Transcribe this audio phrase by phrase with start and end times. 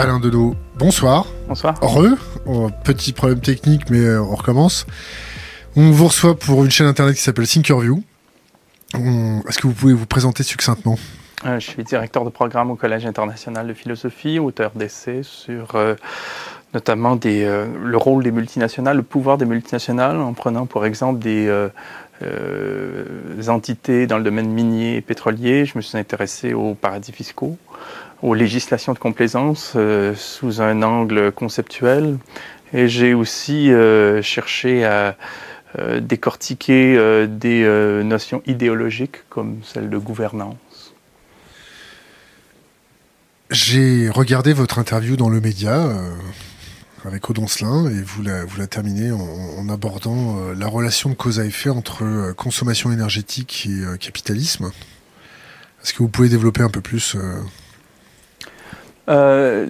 [0.00, 1.26] Alain Deneau, bonsoir.
[1.46, 1.74] Bonsoir.
[1.82, 2.16] Heureux.
[2.46, 4.86] Oh, petit problème technique, mais euh, on recommence.
[5.76, 8.02] On vous reçoit pour une chaîne internet qui s'appelle Thinkerview.
[8.94, 10.98] Est-ce que vous pouvez vous présenter succinctement?
[11.44, 15.96] Euh, Je suis directeur de programme au Collège international de philosophie, auteur d'essais sur euh,
[16.72, 21.70] notamment des, le rôle des multinationales, le pouvoir des multinationales, en prenant pour exemple des
[23.48, 25.66] entités dans le domaine minier et pétrolier.
[25.66, 27.58] Je me suis intéressé aux paradis fiscaux
[28.22, 32.18] aux législations de complaisance euh, sous un angle conceptuel.
[32.72, 35.16] Et j'ai aussi euh, cherché à
[35.78, 37.64] euh, décortiquer des
[38.04, 40.56] notions idéologiques comme celle de gouvernance.
[43.50, 45.92] J'ai regardé votre interview dans le média
[47.04, 51.70] avec Odoncelin et vous la, terminez en, en abordant la relation de cause à effet
[51.70, 54.70] entre consommation énergétique et capitalisme.
[55.82, 57.16] Est-ce que vous pouvez développer un peu plus
[59.10, 59.66] euh,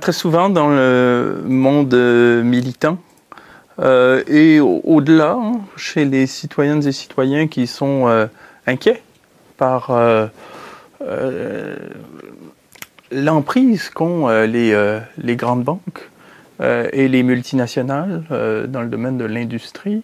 [0.00, 2.98] très souvent dans le monde euh, militant.
[3.80, 8.28] Euh, et au-delà, hein, chez les citoyennes et citoyens qui sont
[8.66, 9.02] inquiets
[9.56, 9.90] par
[13.10, 16.08] l'emprise qu'ont les, grandes banques
[16.60, 18.22] et les multinationales
[18.68, 20.02] dans le domaine de l'industrie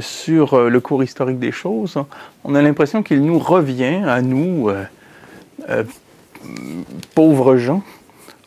[0.00, 1.98] sur le cours historique des choses,
[2.44, 4.70] on a l'impression qu'il nous revient à nous,
[7.14, 7.82] pauvres gens,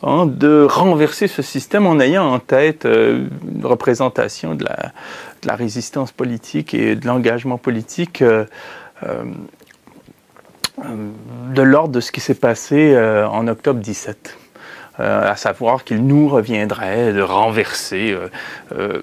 [0.04, 6.12] hein, de renverser ce système en ayant en tête euh, une représentation de la, résistance
[6.12, 8.46] politique et de l'engagement politique euh,
[9.04, 9.24] euh,
[11.54, 14.38] de l'ordre de ce qui s'est passé en octobre 17.
[14.98, 18.16] à savoir qu'il nous reviendrait de renverser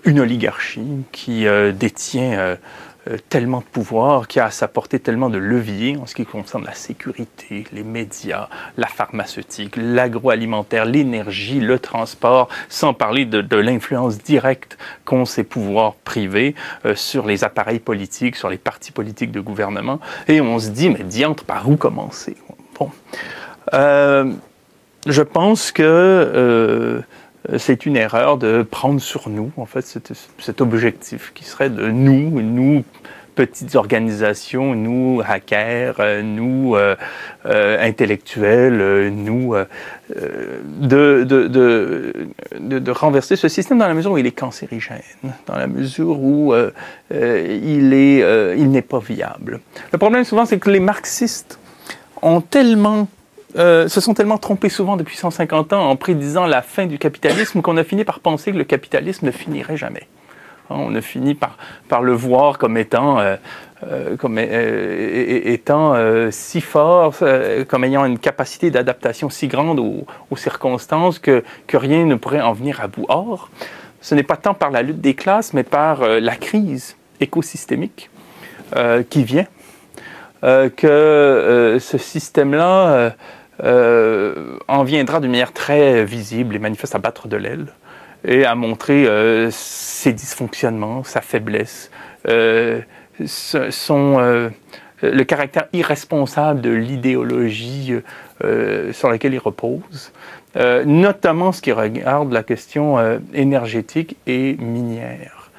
[0.04, 2.56] une oligarchie qui détient euh,
[3.28, 6.64] tellement de pouvoir, qui a à sa portée tellement de leviers en ce qui concerne
[6.64, 14.76] la sécurité, les médias, la pharmaceutique, l'agroalimentaire, l'énergie, le transport, sans parler de, l'influence directe
[15.04, 20.00] qu'ont ces pouvoirs privés euh, sur les appareils politiques, sur les partis politiques de gouvernement.
[20.28, 22.36] Et on se dit, mais diantre, par où commencer?
[22.78, 22.90] Bon.
[23.74, 24.32] Euh,
[25.06, 27.00] je pense que euh,
[27.58, 32.42] c'est une erreur de prendre sur nous, en fait, cet, objectif qui serait de nous,
[32.42, 32.84] nous,
[33.34, 36.96] petites organisations, nous, hackers, euh, nous, euh,
[37.44, 39.54] intellectuels, nous,
[40.80, 45.00] de, renverser ce système dans la mesure où il est cancérigène,
[45.46, 46.54] dans la mesure où
[47.10, 49.60] il est, il n'est pas viable.
[49.92, 51.58] Le problème souvent, c'est que les marxistes
[52.22, 53.08] ont tellement
[53.58, 57.62] euh, se sont tellement trompés souvent depuis 150 ans en prédisant la fin du capitalisme
[57.62, 60.06] qu'on a fini par penser que le capitalisme ne finirait jamais.
[60.68, 61.56] Hein, on a fini par,
[61.88, 63.36] par le voir comme étant, euh,
[63.82, 64.16] euh,
[66.30, 67.14] si fort,
[67.68, 72.52] comme ayant une capacité d'adaptation si grande aux, circonstances que, que, rien ne pourrait en
[72.52, 73.06] venir à bout.
[73.08, 73.48] Or,
[74.02, 78.10] ce n'est pas tant par la lutte des classes, mais par la crise écosystémique
[79.08, 79.46] qui vient,
[80.42, 83.14] que ce système-là
[83.62, 87.66] en viendra d'une manière très visible et manifeste à battre de l'aile
[88.24, 91.90] et à montrer euh, ses dysfonctionnements, sa faiblesse,
[92.28, 92.80] euh,
[95.02, 97.94] le caractère irresponsable de l'idéologie
[98.92, 100.12] sur laquelle il repose,
[100.84, 102.98] notamment ce qui regarde la question
[103.32, 105.50] énergétique et minière.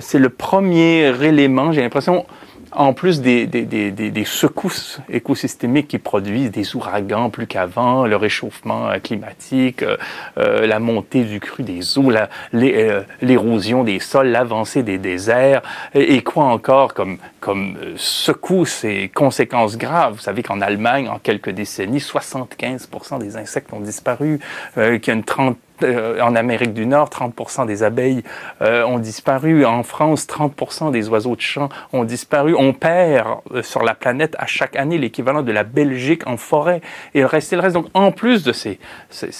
[0.00, 2.26] C'est le premier élément, j'ai l'impression,
[2.72, 8.16] en plus des, des, des, des, secousses écosystémiques qui produisent des ouragans plus qu'avant, le
[8.16, 9.96] réchauffement euh, climatique, euh,
[10.38, 12.12] euh, la montée du cru des eaux,
[12.52, 15.62] l'érosion des sols, l'avancée des déserts,
[15.94, 20.14] et, quoi encore comme, comme secousses et conséquences graves.
[20.14, 24.40] Vous savez qu'en Allemagne, en quelques décennies, 75% des insectes ont disparu,
[24.74, 28.22] qu'il y a une trentaine euh, en Amérique du Nord, 30% des abeilles
[28.62, 29.64] euh, ont disparu.
[29.64, 32.54] En France, 30% des oiseaux de champ ont disparu.
[32.56, 36.80] On perd euh, sur la planète à chaque année l'équivalent de la Belgique en forêt.
[37.14, 37.74] Et le reste, le reste.
[37.74, 38.78] Donc, en plus de ces,
[39.10, 39.30] ces,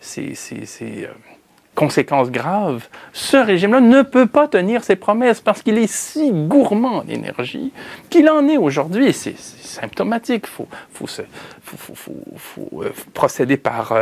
[0.00, 1.08] ces, ces
[1.74, 6.98] conséquences graves, ce régime-là ne peut pas tenir ses promesses parce qu'il est si gourmand
[6.98, 7.72] en énergie
[8.08, 9.12] qu'il en est aujourd'hui.
[9.12, 10.46] C'est symptomatique.
[10.46, 10.68] Il faut,
[13.12, 13.92] procéder par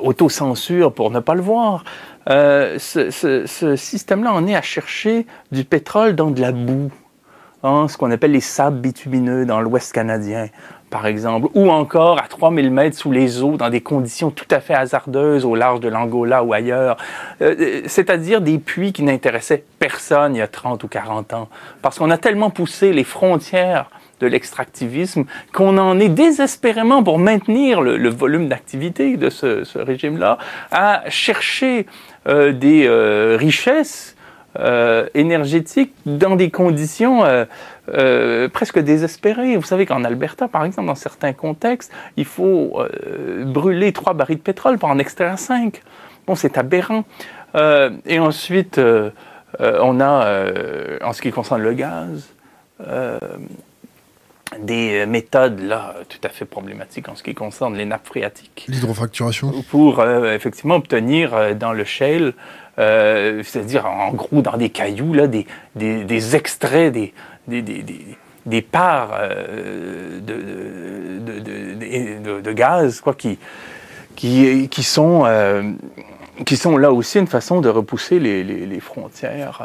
[0.00, 1.84] autocensure pour ne pas le voir.
[2.28, 6.90] Euh, ce, système-là en est à chercher du pétrole dans de la boue,
[7.62, 10.48] hein, ce qu'on appelle les sables bitumineux dans l'Ouest canadien,
[10.90, 14.60] par exemple, ou encore à 3000 mètres sous les eaux dans des conditions tout à
[14.60, 16.98] fait hasardeuses au large de l'Angola ou ailleurs,
[17.40, 21.48] euh, c'est-à-dire des puits qui n'intéressaient personne il y a 30 ou 40 ans,
[21.80, 23.88] parce qu'on a tellement poussé les frontières
[24.20, 30.38] de l'extractivisme, qu'on en est désespérément pour maintenir le, volume d'activité de ce, régime-là,
[30.70, 31.86] à chercher
[32.28, 34.16] euh, des euh, richesses
[34.58, 37.24] euh, énergétiques dans des conditions
[38.52, 39.56] presque désespérées.
[39.56, 42.80] Vous savez qu'en Alberta, par exemple, dans certains contextes, il faut
[43.44, 45.82] brûler trois barils de pétrole pour en extraire cinq.
[46.26, 47.04] Bon, c'est aberrant.
[48.06, 48.80] et ensuite,
[49.58, 50.44] on a,
[51.02, 52.32] en ce qui concerne le gaz,
[54.58, 58.66] des méthodes là tout à fait problématiques en ce qui concerne les nappes phréatiques.
[58.68, 62.34] L'hydrofracturation Pour euh, effectivement obtenir euh, dans le shale,
[62.78, 67.12] euh, c'est-à-dire en gros dans des cailloux, là, des, des, des extraits, des,
[67.46, 67.62] des,
[68.46, 69.20] des parts
[70.20, 73.38] de, de, de, gaz quoi, qui,
[74.16, 75.24] qui, qui sont
[76.46, 79.62] qui sont là aussi une façon de repousser les, les, frontières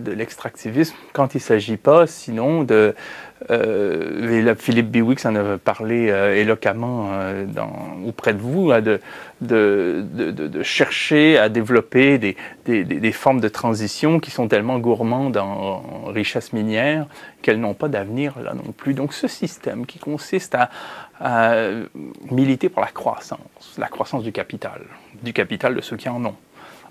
[0.00, 2.94] de l'extractivisme quand il ne s'agit pas sinon de,
[3.50, 7.70] euh, Philippe Biwix en a parlé euh, éloquemment euh, dans,
[8.06, 9.00] auprès de vous, hein, de,
[9.42, 15.36] de, de, chercher à développer des, des, des, formes de transition qui sont tellement gourmandes
[15.36, 17.06] en, richesse minière
[17.42, 18.94] qu'elles n'ont pas d'avenir là non plus.
[18.94, 20.70] Donc ce système qui consiste à,
[21.20, 21.56] à,
[22.30, 24.80] militer pour la croissance, la croissance du capital,
[25.22, 26.36] du capital de ceux qui en ont,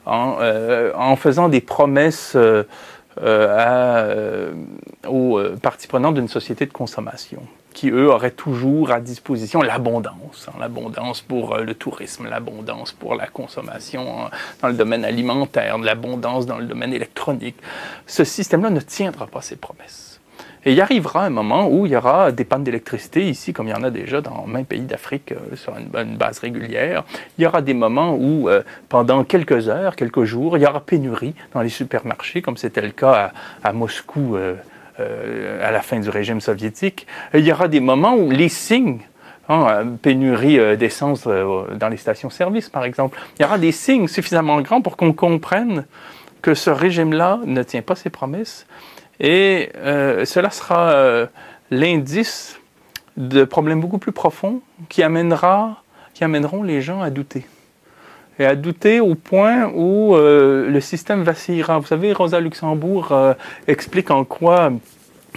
[0.05, 2.63] en, euh, en faisant des promesses euh,
[3.21, 4.53] à, euh,
[5.07, 7.41] aux euh, parties prenantes d'une société de consommation
[7.73, 13.27] qui, eux, auraient toujours à disposition l'abondance, hein, l'abondance pour le tourisme, l'abondance pour la
[13.27, 14.29] consommation hein,
[14.61, 17.57] dans le domaine alimentaire, l'abondance dans le domaine électronique.
[18.07, 20.14] Ce système-là ne tiendra pas ses promesses.
[20.67, 23.71] Et il arrivera un moment où il y aura des pannes d'électricité ici, comme il
[23.71, 27.03] y en a déjà dans maints pays d'Afrique euh, sur une, base régulière.
[27.37, 30.79] Il y aura des moments où, euh, pendant quelques heures, quelques jours, il y aura
[30.79, 33.31] pénurie dans les supermarchés, comme c'était le cas
[33.63, 34.55] à, Moscou euh,
[35.61, 37.05] à la fin du régime soviétique.
[37.35, 38.99] il y aura des moments où les signes
[39.47, 43.19] Hein, pénurie d'essence dans les stations-service, par exemple.
[43.37, 45.85] Il y aura des signes suffisamment grands pour qu'on comprenne
[46.41, 48.65] que ce régime-là ne tient pas ses promesses
[49.19, 51.25] et euh, cela sera euh,
[51.71, 52.59] l'indice
[53.17, 55.81] de problèmes beaucoup plus profonds qui, amènera,
[56.13, 57.45] qui amèneront les gens à douter.
[58.37, 61.79] Et à douter au point où euh, le système vacillera.
[61.79, 63.13] Vous savez, Rosa Luxembourg
[63.67, 64.73] explique en quoi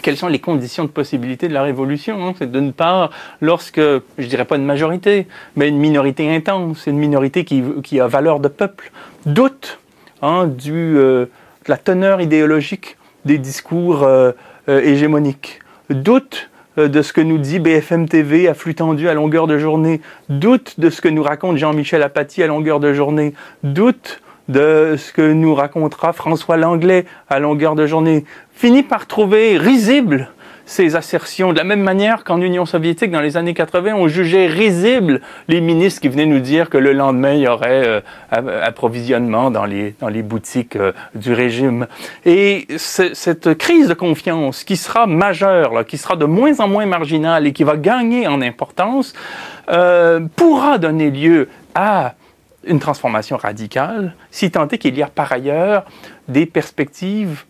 [0.03, 2.27] quelles sont les conditions de possibilité de la révolution.
[2.27, 2.35] Hein.
[2.39, 3.11] C'est d'une part,
[3.41, 8.09] lorsque, je dirais pas une majorité, mais une minorité intense, une minorité qui, qui a
[8.09, 8.91] valeur de peuple,
[9.27, 9.79] doute
[10.23, 11.29] hein, du, de
[11.69, 12.98] la teneur idéologique
[13.29, 14.33] des discours euh,
[14.71, 15.61] euh, hégémoniques,
[15.91, 16.49] doute
[16.79, 20.01] euh, de ce que nous dit BFM TV à flux tendu à longueur de journée,
[20.31, 25.13] doute de ce que nous raconte Jean-Michel Apathy à longueur de journée, doute de ce
[25.13, 30.31] que nous racontera François Langlais à longueur de journée, finit par trouver risible
[30.69, 31.53] ces assertions.
[31.53, 35.63] De la même manière qu'en Union soviétique, dans les années 80, on jugeait risibles les
[35.63, 38.01] ministres qui venaient nous dire que le lendemain, il y aurait euh,
[38.63, 41.87] approvisionnement dans les, dans les boutiques euh, du régime.
[42.27, 47.47] Et cette crise de confiance qui sera majeure, qui sera de moins en moins marginale
[47.47, 49.15] et qui va gagner en importance,
[49.71, 52.15] euh, pourra donner lieu à
[52.65, 55.87] une transformation radicale, si tant est qu'il y a par ailleurs
[56.29, 57.45] des perspectives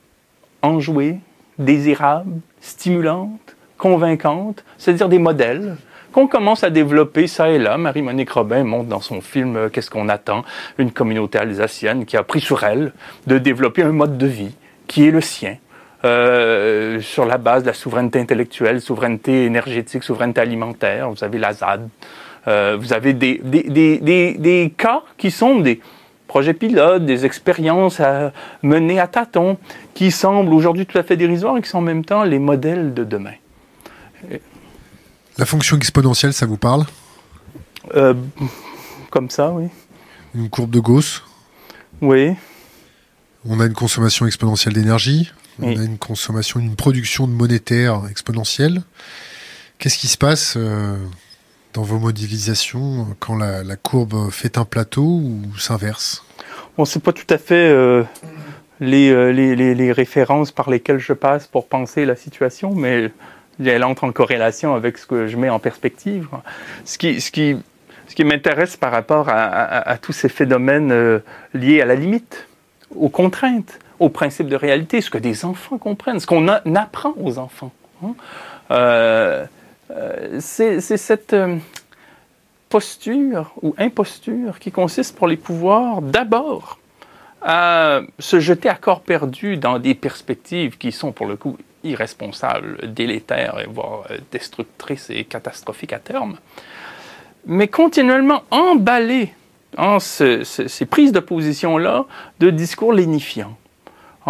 [0.62, 1.18] enjouées,
[1.58, 5.76] désirables, stimulantes, convaincantes, c'est-à-dire des modèles
[6.12, 7.76] qu'on commence à développer ça et là.
[7.76, 10.44] Marie-Monique Robin montre dans son film euh, Qu'est-ce qu'on attend?
[10.78, 12.92] Une communauté alsacienne qui a pris sur elle
[13.26, 14.54] de développer un mode de vie
[14.86, 15.56] qui est le sien.
[16.04, 21.10] Euh, sur la base de la souveraineté intellectuelle, souveraineté énergétique, souveraineté alimentaire.
[21.10, 21.88] Vous avez la ZAD.
[22.46, 25.80] Euh, vous avez des, des, des, des, cas qui sont des,
[26.28, 29.56] projets pilotes, des expériences à mener à tâtons,
[29.99, 32.95] qui semblent aujourd'hui tout à fait dérisoires et qui sont en même temps les modèles
[32.95, 33.33] de demain.
[35.37, 36.87] La fonction exponentielle, ça vous parle?
[37.97, 38.14] Euh,
[39.11, 39.64] Comme ça, oui.
[40.37, 41.25] Une courbe de Gauss?
[42.00, 42.37] Oui.
[43.45, 48.83] On a une consommation exponentielle d'énergie, on a une consommation, une production de monétaire exponentielle.
[49.78, 50.97] Qu'est-ce qui se passe euh,
[51.73, 56.23] dans vos modélisations quand la, courbe fait un plateau ou s'inverse?
[56.76, 58.05] On ne sait pas tout à fait euh,
[58.80, 63.11] euh, les, références par lesquelles je passe pour penser la situation, mais
[63.64, 66.28] elle entre en corrélation avec ce que je mets en perspective.
[66.85, 71.20] Ce qui, m'intéresse par rapport à, tous ces phénomènes euh,
[71.54, 72.47] liés à la limite,
[72.94, 77.38] aux contraintes, aux principes de réalité, ce que des enfants comprennent, ce qu'on apprend aux
[77.38, 77.73] enfants.
[78.04, 78.14] Hein.
[78.70, 79.47] Euh,
[80.40, 81.35] c'est cette
[82.68, 86.78] posture ou imposture qui consiste pour les pouvoirs d'abord
[87.42, 92.92] à se jeter à corps perdu dans des perspectives qui sont pour le coup irresponsable,
[92.92, 96.38] délétère et voire destructrice et catastrophique à terme.
[97.47, 99.33] Mais continuellement emballé
[99.76, 102.04] en ces prises de position-là
[102.40, 103.57] de discours lénifiants.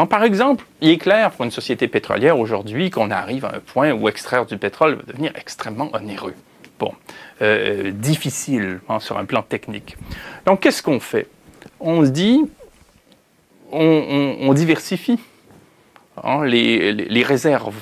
[0.07, 3.91] Par exemple, il est clair pour une société pétrolière aujourd'hui qu'on arrive à un point
[3.93, 6.35] où extraire du pétrole va devenir extrêmement onéreux.
[6.79, 6.93] Bon,
[7.43, 9.97] euh, difficile hein, sur un plan technique.
[10.47, 11.27] Donc, qu'est-ce qu'on fait?
[11.81, 12.45] On se dit,
[13.71, 15.19] on, diversifie
[16.23, 17.77] hein, les, réserves,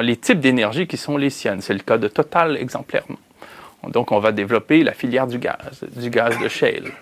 [0.00, 1.60] les types d'énergie qui sont les siennes.
[1.60, 3.18] C'est le cas de Total exemplairement.
[3.88, 6.92] Donc, on va développer la filière du gaz, du gaz de shale.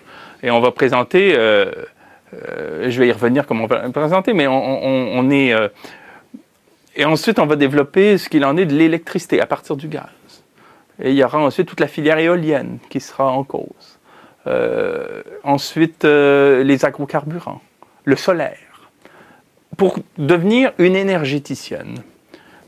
[0.41, 1.71] Et on va présenter euh,
[2.33, 5.53] euh, je vais y revenir comme on va le présenter, mais on, est.
[5.53, 5.67] Euh,
[6.95, 10.09] et ensuite, on va développer ce qu'il en est de l'électricité à partir du gaz.
[11.01, 13.99] Et il y aura ensuite toute la filière éolienne qui sera en cause.
[15.43, 17.61] Ensuite, les agrocarburants,
[18.03, 18.57] le solaire,
[19.77, 21.99] pour devenir une énergéticienne.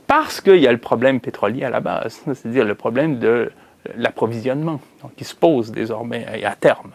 [0.06, 3.50] Parce qu'il y a le problème pétrolier à la base, c'est-à-dire le problème de
[3.96, 4.80] l'approvisionnement
[5.16, 6.92] qui se pose désormais et à terme.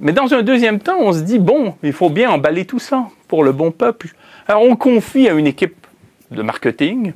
[0.00, 3.08] Mais dans un deuxième temps, on se dit, bon, il faut bien emballer tout ça
[3.28, 4.14] pour le bon peuple.
[4.46, 5.86] Alors on confie à une équipe
[6.30, 7.12] de marketing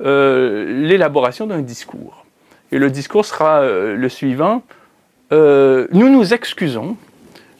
[0.00, 2.24] euh, l'élaboration d'un discours.
[2.70, 4.62] Et le discours sera euh, le suivant.
[5.32, 6.96] Euh, nous nous excusons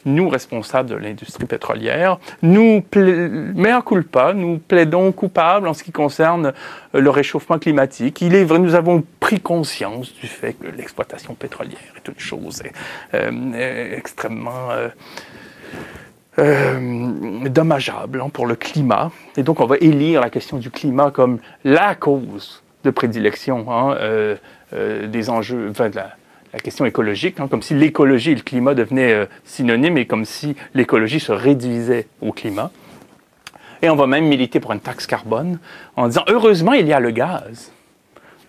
[0.05, 6.53] nous, responsables de l'industrie pétrolière, nous, mea culpa, nous plaidons coupables en ce qui concerne
[6.95, 8.21] euh, le réchauffement climatique.
[8.21, 12.63] Il est vrai, nous avons pris conscience du fait que l'exploitation pétrolière est une chose
[13.13, 14.69] euh, extrêmement
[16.39, 19.11] euh, dommageable hein, pour le climat.
[19.37, 23.97] Et donc, on va élire la question du climat comme la cause de prédilection hein,
[24.71, 26.13] des enjeux, enfin, la,
[26.53, 30.25] la question écologique, hein, comme si l'écologie et le climat devenaient euh, synonymes et comme
[30.25, 32.71] si l'écologie se réduisait au climat.
[33.81, 35.59] Et on va même militer pour une taxe carbone
[35.95, 37.71] en disant heureusement il y a le gaz,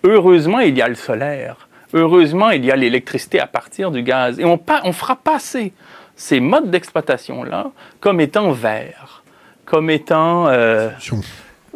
[0.02, 4.40] heureusement il y a le solaire, heureusement il y a l'électricité à partir du gaz.
[4.40, 5.73] Et on, on fera passer
[6.16, 9.23] ces modes d'exploitation-là comme étant verts,
[9.64, 10.49] comme étant...
[10.49, 10.90] Euh,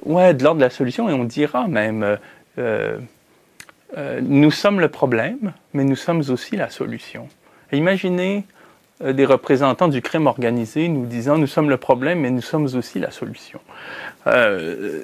[0.05, 2.19] ouais, de l'ordre de la solution, et on dira même...
[2.59, 2.99] Euh,
[3.97, 7.29] euh, nous sommes le problème, mais nous sommes aussi la solution.
[7.73, 8.45] imaginez
[9.03, 12.65] euh, des représentants du crime organisé nous disant nous sommes le problème, mais nous sommes
[12.75, 13.61] aussi la solution.
[14.27, 15.03] Euh,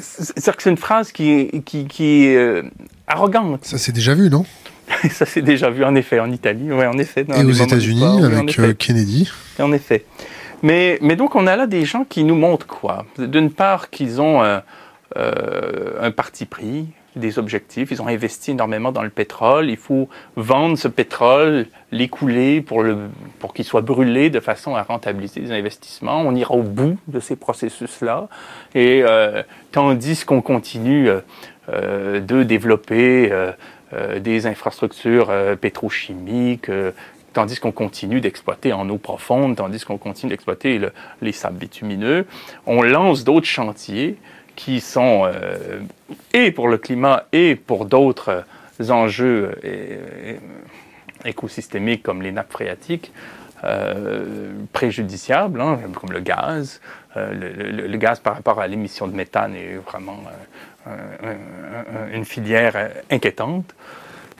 [0.00, 2.62] c'est-à-dire que c'est une phrase qui est, qui, est
[3.06, 3.64] arrogante.
[3.64, 4.44] Ça s'est déjà vu, non?
[5.12, 7.24] Ça s'est déjà vu, en effet, en Italie, ouais, en effet.
[7.36, 9.30] Et aux États-Unis, avec Kennedy.
[9.60, 10.04] En effet.
[10.64, 13.06] Mais, mais donc, on a là des gens qui nous montrent quoi?
[13.16, 17.90] D'une part, qu'ils ont un parti pris, des objectifs.
[17.90, 19.68] Ils ont investi énormément dans le pétrole.
[19.68, 22.84] Il faut vendre ce pétrole, l'écouler pour,
[23.38, 26.20] pour qu'il soit brûlé de façon à rentabiliser les investissements.
[26.20, 28.28] On ira au bout de ces processus-là.
[28.74, 31.20] Et euh, tandis qu'on continue euh,
[31.68, 33.32] euh, de développer
[34.20, 36.70] des infrastructures pétrochimiques,
[37.32, 40.80] tandis qu'on continue d'exploiter en eau profonde, tandis qu'on continue d'exploiter
[41.20, 42.24] les sables bitumineux,
[42.66, 44.16] on lance d'autres chantiers
[44.60, 45.80] qui sont euh,
[46.34, 48.44] et pour le climat et pour d'autres
[48.90, 50.36] enjeux euh,
[51.24, 53.10] écosystémiques comme les nappes phréatiques
[53.64, 56.82] euh, préjudiciables, hein, comme le gaz.
[57.16, 60.22] le, gaz par rapport à l'émission de méthane est vraiment
[62.12, 63.74] une filière inquiétante.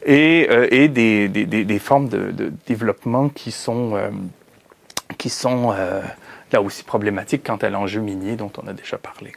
[0.07, 3.99] Et, et des, des, des, formes de, développement qui sont,
[5.19, 5.75] qui sont
[6.53, 9.33] là aussi problématiques quant à l'enjeu minier dont on a déjà parlé.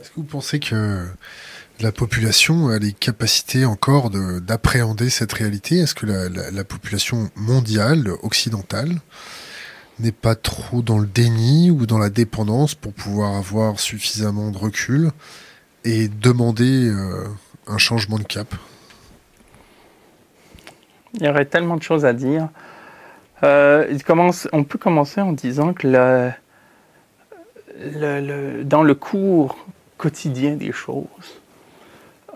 [0.00, 1.06] Est-ce que vous pensez que
[1.80, 5.78] la population a les capacités encore d'appréhender cette réalité?
[5.78, 9.00] Est-ce que la, population mondiale, occidentale,
[9.98, 14.58] n'est pas trop dans le déni ou dans la dépendance pour pouvoir avoir suffisamment de
[14.58, 15.10] recul
[15.84, 17.26] et demander euh,
[17.66, 18.54] un changement de cap?
[21.14, 22.48] Il y aurait tellement de choses à dire.
[23.42, 23.98] Euh,
[24.52, 26.30] on peut commencer en disant que
[28.62, 29.56] dans le cours
[29.98, 31.40] quotidien des choses,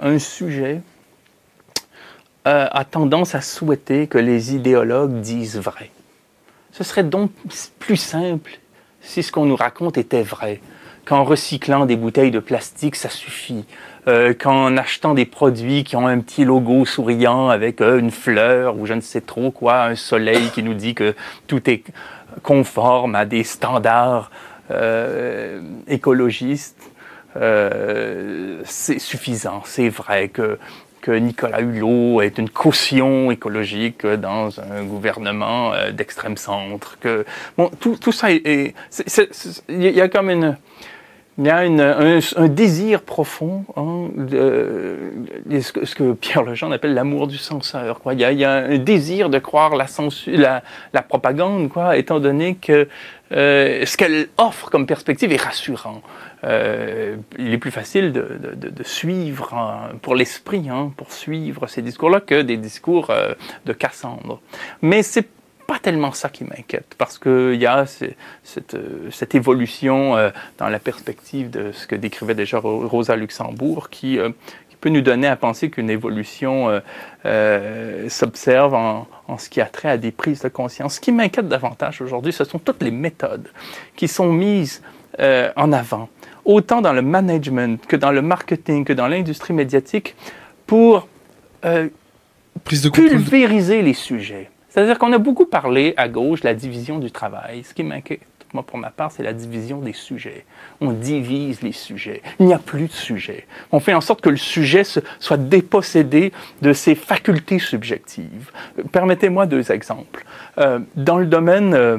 [0.01, 0.83] un sujet
[2.47, 5.91] euh, a tendance à souhaiter que les idéologues disent vrai.
[6.73, 7.31] Ce serait donc
[7.79, 8.59] plus simple
[9.01, 10.61] si ce qu'on nous raconte était vrai,
[11.05, 13.65] qu'en recyclant des bouteilles de plastique, ça suffit,
[14.09, 18.77] euh, qu'en achetant des produits qui ont un petit logo souriant avec euh, une fleur
[18.77, 21.15] ou je ne sais trop quoi, un soleil qui nous dit que
[21.47, 21.85] tout est
[22.43, 24.31] conforme à des standards
[25.87, 26.92] écologistes,
[27.37, 29.63] euh, c'est suffisant.
[29.65, 30.59] C'est vrai que,
[31.01, 36.99] que Nicolas Hulot est une caution écologique dans un gouvernement euh, d'extrême centre.
[37.01, 37.25] Que,
[37.57, 38.75] bon, tout, ça est.
[39.69, 40.57] Il y a comme une.
[41.39, 47.39] il y a un, désir profond, hein, de, ce, que, Pierre Lejeune appelle l'amour du
[47.39, 48.01] censeur.
[48.01, 48.13] Quoi.
[48.13, 49.87] Il, y a, un désir de croire la,
[50.93, 52.87] la, propagande, quoi, étant donné que
[53.33, 56.03] euh, ce qu'elle offre comme perspective est rassurant.
[56.45, 62.21] Euh, il est plus facile de, suivre hein, pour l'esprit, hein, pour suivre ces discours-là
[62.21, 63.35] que des discours euh,
[63.65, 64.41] de Cassandre.
[64.83, 65.29] Mais c'est
[65.67, 70.17] pas tellement ça qui m'inquiète, parce qu'il y a cette, évolution
[70.59, 74.19] dans la perspective de ce que décrivait déjà Rosa Luxembourg, qui
[74.83, 76.81] peut nous donner à penser qu'une évolution
[77.25, 80.97] euh, s'observe en, en, ce qui a trait à des prises de conscience.
[80.97, 83.49] Ce qui m'inquiète davantage aujourd'hui, ce sont toutes les méthodes
[83.97, 84.83] qui sont mises
[85.19, 86.09] en avant,
[86.47, 90.17] autant dans le management que dans le marketing, que dans l'industrie médiatique,
[90.67, 91.07] pour
[92.65, 94.51] Prise de pulvériser les sujets.
[94.69, 97.65] C'est-à-dire qu'on a beaucoup parlé à gauche de la division du travail.
[97.65, 98.21] Ce qui m'inquiète,
[98.53, 100.45] moi, pour ma part, c'est la division des sujets.
[100.81, 102.23] On divise les sujets.
[102.39, 103.47] Il n'y a plus de sujet.
[103.71, 108.51] On fait en sorte que le sujet soit dépossédé de ses facultés subjectives.
[108.93, 110.25] Permettez-moi deux exemples.
[110.59, 111.99] Euh, dans le domaine euh,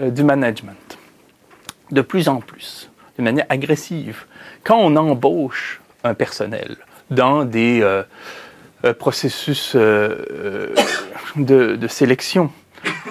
[0.00, 0.98] euh, du management,
[1.90, 4.24] de plus en plus, de manière agressive,
[4.64, 6.76] quand on embauche un personnel
[7.10, 7.82] dans des
[8.86, 10.72] euh, processus euh,
[11.36, 12.50] euh, de, sélection,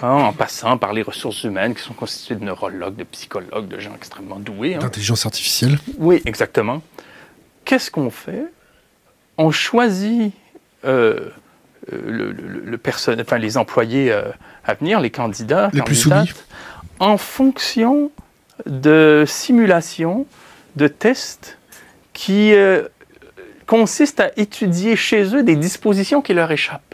[0.02, 3.80] hein, en passant par les ressources humaines qui sont constituées de neurologues, de psychologues, de
[3.80, 4.76] gens extrêmement doués.
[4.76, 4.80] Hein.
[4.80, 6.82] D'intelligence artificielle Oui, exactement.
[7.66, 8.46] Qu'est-ce qu'on fait?
[9.38, 10.34] On choisit
[10.84, 11.32] le,
[11.88, 12.80] le,
[13.22, 16.32] enfin, les employés à venir, les candidats, les plus soumis.
[17.00, 18.12] en fonction
[18.66, 20.26] de simulations,
[20.76, 21.58] de tests
[22.14, 22.54] qui
[23.70, 26.89] consiste à étudier chez eux des dispositions qui leur échappent.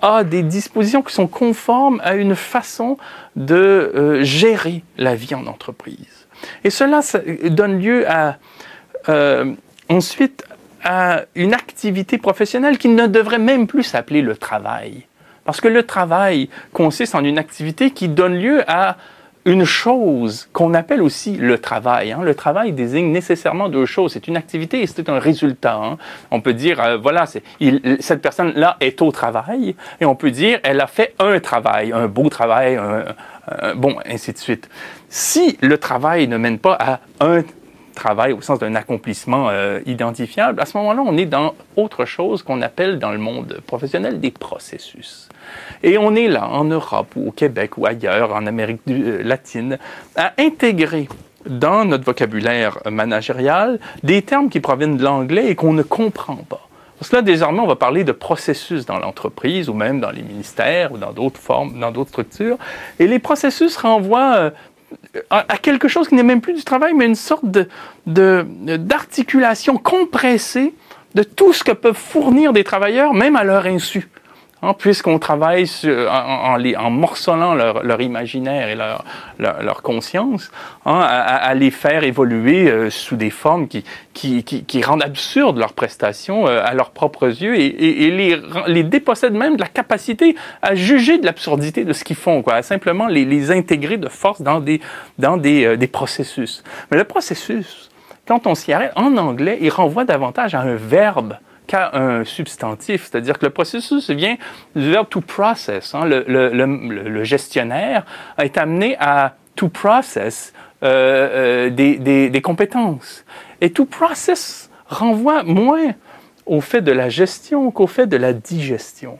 [0.00, 2.96] a des dispositions qui sont conformes à une façon
[3.36, 6.26] de euh, gérer la vie en entreprise.
[6.64, 8.38] Et cela ça donne lieu à,
[9.08, 9.54] euh,
[9.88, 10.44] ensuite
[10.84, 15.06] à une activité professionnelle qui ne devrait même plus s'appeler le travail.
[15.44, 18.96] Parce que le travail consiste en une activité qui donne lieu à
[19.44, 22.12] une chose qu'on appelle aussi le travail.
[22.12, 22.20] Hein.
[22.22, 24.12] Le travail désigne nécessairement deux choses.
[24.12, 25.74] C'est une activité et c'est un résultat.
[25.74, 25.98] Hein.
[26.30, 27.24] On peut dire, euh, voilà,
[27.60, 31.92] il, cette personne-là est au travail et on peut dire, elle a fait un travail,
[31.92, 34.68] un beau travail, un, bon, ainsi de suite.
[35.08, 37.42] Si le travail ne mène pas à un
[38.36, 42.62] au sens d'un accomplissement euh, identifiable, à ce moment-là, on est dans autre chose qu'on
[42.62, 45.28] appelle dans le monde professionnel des processus.
[45.82, 49.78] Et on est là, en Europe ou au Québec ou ailleurs, en Amérique euh, latine,
[50.16, 51.08] à intégrer
[51.46, 56.68] dans notre vocabulaire managérial des termes qui proviennent de l'anglais et qu'on ne comprend pas.
[57.02, 60.22] Parce que là, désormais, on va parler de processus dans l'entreprise ou même dans les
[60.22, 62.58] ministères ou dans d'autres formes, dans d'autres structures.
[63.00, 64.50] Et les processus renvoient euh,
[65.30, 67.44] à, quelque chose qui n'est même plus du travail, mais une sorte
[68.06, 70.74] d'articulation compressée
[71.14, 74.08] de tout ce que peuvent fournir des travailleurs, même à leur insu.
[74.64, 75.66] Hein, puisqu'on travaille
[76.08, 80.52] en, morcelant leur, imaginaire et leur, conscience,
[80.86, 86.62] hein, à, les faire évoluer euh, sous des formes qui, rendent absurdes leurs prestations euh,
[86.64, 91.26] à leurs propres yeux et, les, les, dépossèdent même de la capacité à juger de
[91.26, 96.62] l'absurdité de ce qu'ils font, à simplement les, intégrer de force dans euh, des processus.
[96.92, 97.90] Mais le processus,
[98.28, 101.34] quand on s'y arrête, en anglais, il renvoie davantage à un verbe
[101.66, 104.36] qu'à un substantif, c'est-à-dire que le processus vient
[104.74, 105.94] du verbe to process.
[105.94, 106.04] Hein.
[106.06, 108.04] Le, gestionnaire
[108.42, 113.24] été amené à to process euh, euh, des, compétences.
[113.60, 115.94] Et to process renvoie moins
[116.46, 119.18] au fait de la gestion qu'au fait de la digestion.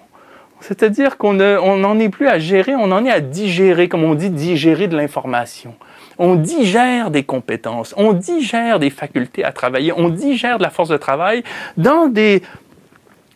[0.61, 4.31] C'est-à-dire qu'on n'en est plus à gérer, on en est à digérer, comme on dit,
[4.31, 5.75] digérer de l'information
[6.19, 10.89] on digère des compétences, on digère des facultés à travailler, on digère de la force
[10.89, 11.43] de travail
[11.77, 12.43] dans des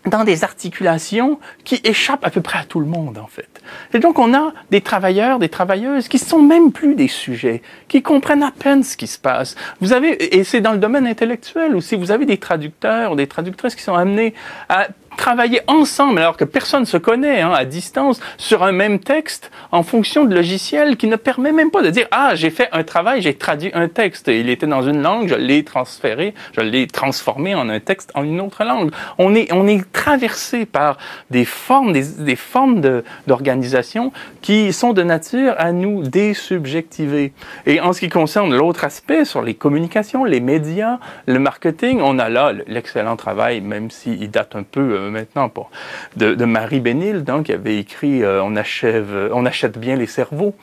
[0.07, 3.49] dans des articulations qui échappent à peu près à tout le monde, en fait.
[3.93, 8.03] Et donc, on a des travailleurs, des travailleuses qui sont même plus des sujets, qui
[8.03, 9.57] comprennent à peine ce qui se passe.
[9.81, 13.75] Vous avez, et c'est dans le domaine intellectuel aussi, vous avez des traducteurs, des traductrices
[13.75, 14.35] qui sont amenés
[14.69, 14.87] à
[15.17, 19.51] travailler ensemble alors que personne ne se connaît hein, à distance sur un même texte
[19.73, 22.85] en fonction de logiciels qui ne permet même pas de dire ah j'ai fait un
[22.85, 24.29] travail j'ai traduit un texte.
[24.29, 28.23] Il était dans une langue je l'ai transféré je l'ai transformé en un texte en
[28.23, 28.91] une autre langue.
[29.19, 30.99] On est on est traversé par
[31.31, 32.81] des formes des, des formes
[33.27, 37.33] d'organisation qui sont de nature à nous désubjectiver.
[37.67, 42.19] Et en ce qui concerne l'autre aspect sur les communications les médias le marketing on
[42.19, 45.71] a là l'excellent travail même s'il date un peu euh, maintenant pour,
[46.17, 50.55] de, Marie Bénil, donc, qui avait écrit euh, on, achève, on achète bien les cerveaux,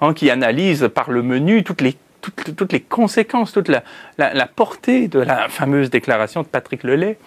[0.00, 3.82] hein, qui analyse par le menu toutes les toutes, toutes les conséquences, toute la,
[4.16, 7.18] la, portée de la fameuse déclaration de Patrick Lelay,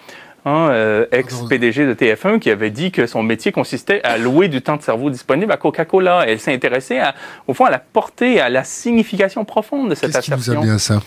[0.46, 4.62] hein, euh, ex-PDG de TF1, qui avait dit que son métier consistait à louer du
[4.62, 6.24] temps de cerveau disponible à Coca-Cola.
[6.26, 7.14] Elle s'est intéressée, à,
[7.46, 10.36] au fond, à la portée, à la signification profonde de cette assertion.
[10.36, 11.02] Qu'est-ce qui nous a mené à ça?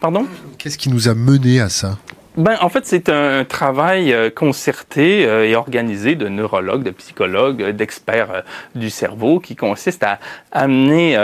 [0.00, 0.26] Pardon?
[0.58, 1.98] Qu'est-ce qui nous a mené à ça?
[2.36, 7.60] Ben, en fait, c'est un travail euh, concerté euh, et organisé de neurologues, de psychologues,
[7.60, 8.44] euh, d'experts
[8.76, 10.20] du cerveau qui consiste à
[10.52, 11.18] amener,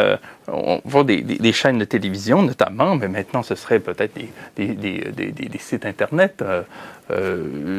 [0.49, 4.15] on voit des, chaînes de télévision notamment, mais maintenant ce serait peut-être
[4.57, 6.43] des, des, sites Internet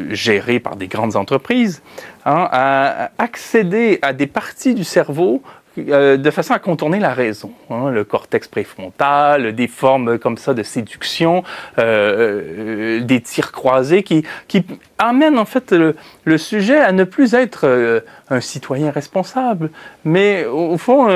[0.10, 1.82] gérés par des grandes entreprises,
[2.26, 5.42] hein, à accéder à des parties du cerveau
[5.78, 7.52] euh, de façon à contourner la raison.
[7.70, 11.44] Hein, le cortex préfrontal, des formes comme ça de séduction,
[11.78, 14.66] euh, euh, des tirs croisés qui, qui
[14.98, 19.70] amènent en fait le, sujet à ne plus être un citoyen responsable,
[20.06, 21.08] mais au, fond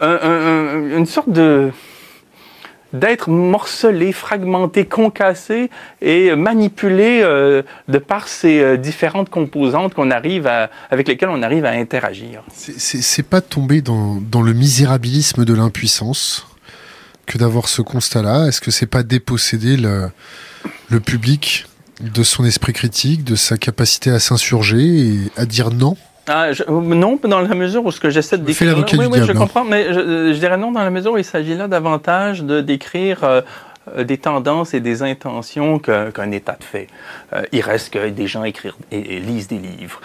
[0.00, 1.70] une sorte de
[2.92, 10.46] d'être morcelé, fragmenté, concassé et manipulé euh, de par ces euh, différentes composantes qu'on arrive
[10.46, 12.42] à, avec lesquelles on arrive à interagir.
[12.52, 16.46] C'est pas tomber dans, dans, le misérabilisme de l'impuissance
[17.26, 18.46] que d'avoir ce constat-là.
[18.46, 20.10] Est-ce que c'est pas déposséder le,
[20.90, 21.66] le public
[22.00, 25.96] de son esprit critique, de sa capacité à s'insurger et à dire non?
[26.28, 28.78] Ah, non, dans la mesure où ce que j'essaie de décrire.
[28.78, 31.66] oui, oui, je comprends, mais je, dirais non dans la mesure où il s'agit là
[31.66, 33.40] davantage de décrire euh,
[33.96, 36.86] euh, des tendances et des intentions qu'un État de fait.
[37.32, 40.00] Euh, il reste que des gens écrivent et, lisent des livres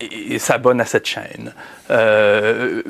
[0.00, 1.52] et, s'abonnent à cette chaîne,
[1.90, 2.82] euh,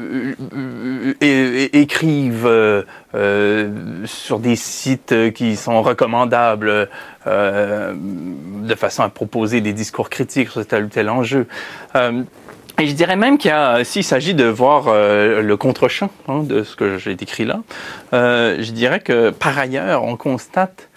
[1.20, 6.88] et, écrivent euh, sur des sites qui sont recommandables
[7.26, 11.46] euh, de façon à proposer des discours critiques sur tel ou tel enjeu.
[11.94, 13.52] et je dirais même qu'il
[13.84, 17.60] s'il s'agit de voir le contre-champ hein, de ce que j'ai décrit là,
[18.12, 20.88] je dirais que par ailleurs, on constate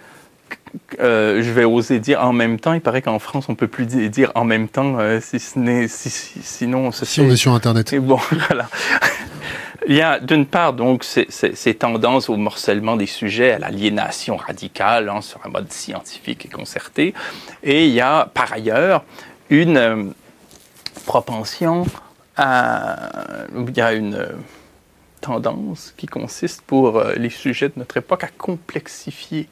[0.99, 2.73] euh, je vais oser dire en même temps.
[2.73, 5.87] Il paraît qu'en France, on peut plus dire en même temps, euh, si ce n'est,
[5.87, 7.93] si, sinon, si on est sur Internet.
[7.93, 8.69] Et bon, voilà.
[9.87, 14.35] Il y a d'une part donc ces, ces, tendances au morcellement des sujets, à l'aliénation
[14.35, 17.13] radicale hein, sur un mode scientifique et concerté,
[17.63, 19.03] et il y a par ailleurs
[19.49, 20.03] une euh,
[21.05, 21.87] propension
[22.35, 23.09] à,
[23.55, 24.27] il y a une
[25.21, 29.49] tendance qui consiste pour les sujets de notre époque à complexifier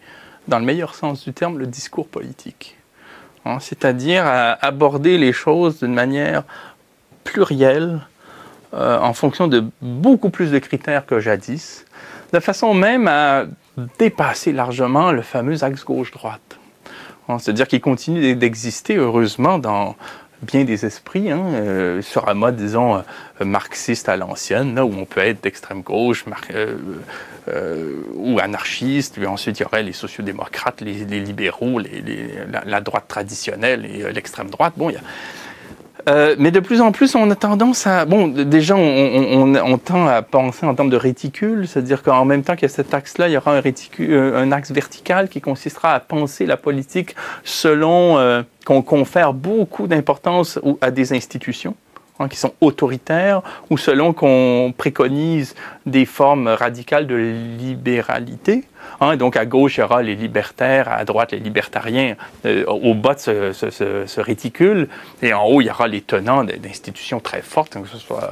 [0.48, 2.78] dans le meilleur sens du terme, le discours politique.
[3.46, 6.44] Hein, c'est-à-dire aborder les choses d'une manière
[7.24, 8.02] plurielle,
[8.74, 11.86] euh, en fonction de beaucoup plus de critères que jadis,
[12.34, 13.46] de façon même à
[13.98, 16.58] dépasser largement le fameux axe gauche-droite.
[17.30, 19.96] Hein, c'est-à-dire qu'il continue d'exister, heureusement, dans,
[20.42, 25.06] bien des esprits, hein, euh, sur un mode, disons, euh, marxiste à l'ancienne, où on
[25.06, 31.06] peut être d'extrême gauche euh, ou anarchiste, puis ensuite il y aurait les sociodémocrates, les,
[31.06, 31.80] les libéraux,
[32.66, 34.74] la, droite traditionnelle et l'extrême droite.
[34.76, 35.00] Bon, il
[36.08, 38.06] euh, mais de plus en plus, on a tendance à...
[38.06, 42.64] Bon, déjà, on, tend à penser en termes de réticule, c'est-à-dire qu'en même temps qu'il
[42.64, 45.94] y a cet axe-là, il y aura un, réticule, euh, un axe vertical qui consistera
[45.94, 51.76] à penser la politique selon euh, qu'on confère beaucoup d'importance à des institutions.
[52.20, 55.54] Hein, qui sont autoritaires, ou selon qu'on préconise
[55.86, 58.64] des formes radicales de libéralité.
[59.02, 62.16] Hein, donc à gauche, il y aura les libertaires, à droite, les libertariens,
[62.48, 64.88] euh, au bas de ce, réticule,
[65.22, 67.84] et en haut, il y aura les tenants d'institutions très fortes, hein,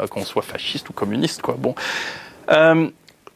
[0.10, 1.44] qu'on soit, fasciste ou communiste.
[1.44, 1.56] Quoi.
[1.56, 1.76] Bon.
[2.52, 2.88] Euh,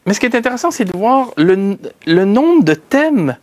[0.04, 1.76] mais ce qui est intéressant, c'est de voir le,
[2.24, 3.36] nombre de thèmes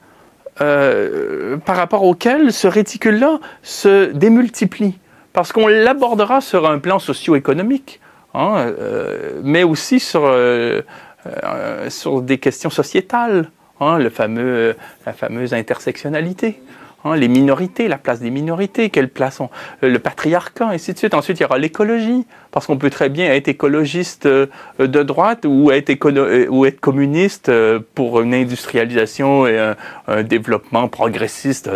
[0.60, 5.00] euh, par rapport auxquels ce réticule-là se démultiplie
[5.38, 8.00] parce qu'on l'abordera sur un plan socio-économique,
[8.34, 10.82] hein, euh, mais aussi sur, euh,
[11.28, 16.60] euh, sur des questions sociétales, hein, le fameux, la fameuse intersectionnalité.
[17.06, 19.40] Hein, les minorités, la place des minorités, quelle place
[19.82, 21.14] le patriarcat, ainsi de suite.
[21.14, 24.48] Ensuite, il y aura l'écologie, parce qu'on peut très bien être écologiste euh,
[24.80, 27.52] de droite ou être, euh, communiste
[27.96, 29.58] pour une industrialisation et
[30.08, 31.70] un, développement progressiste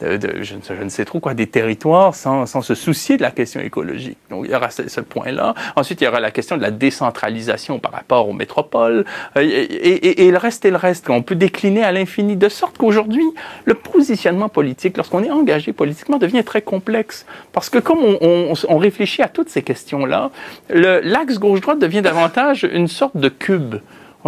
[0.00, 4.18] je, ne sais, trop quoi, des territoires sans, sans, se soucier de la question écologique.
[4.30, 5.54] Donc, il y aura ce, point-là.
[5.76, 9.04] Ensuite, il y aura la question de la décentralisation par rapport aux métropoles,
[9.36, 11.08] et, le reste et le reste.
[11.10, 13.24] On peut décliner à l'infini, de sorte qu'aujourd'hui,
[13.64, 17.26] le positionnement politique, lorsqu'on est engagé politiquement, devient très complexe.
[17.52, 19.62] Parce que comme on, réfléchit à toutes ces
[20.06, 23.76] questions-là, l'axe gauche-droite devient davantage une sorte de cube.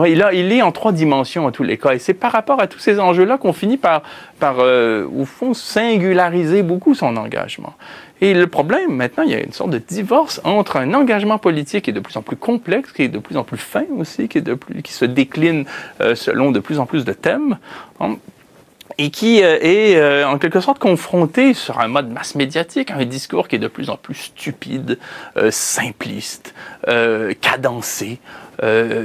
[0.07, 1.91] Il, est en trois dimensions en tous les cas.
[1.91, 4.03] Et c'est par rapport à tous ces enjeux-là qu'on finit par,
[4.45, 7.75] euh, au fond, singulariser beaucoup son engagement.
[8.21, 11.85] Et le problème, maintenant, il y a une sorte de divorce entre un engagement politique
[11.85, 14.29] qui est de plus en plus complexe, qui est de plus en plus fin aussi,
[14.29, 15.65] qui se décline
[16.01, 17.59] euh, selon de plus en plus de thèmes.
[17.99, 18.19] Hein
[18.99, 23.05] et qui euh, est euh, en quelque sorte confronté sur un mode masse médiatique, un
[23.05, 24.99] discours qui est de plus en plus stupide,
[25.37, 26.55] euh, simpliste,
[27.41, 28.19] cadencé,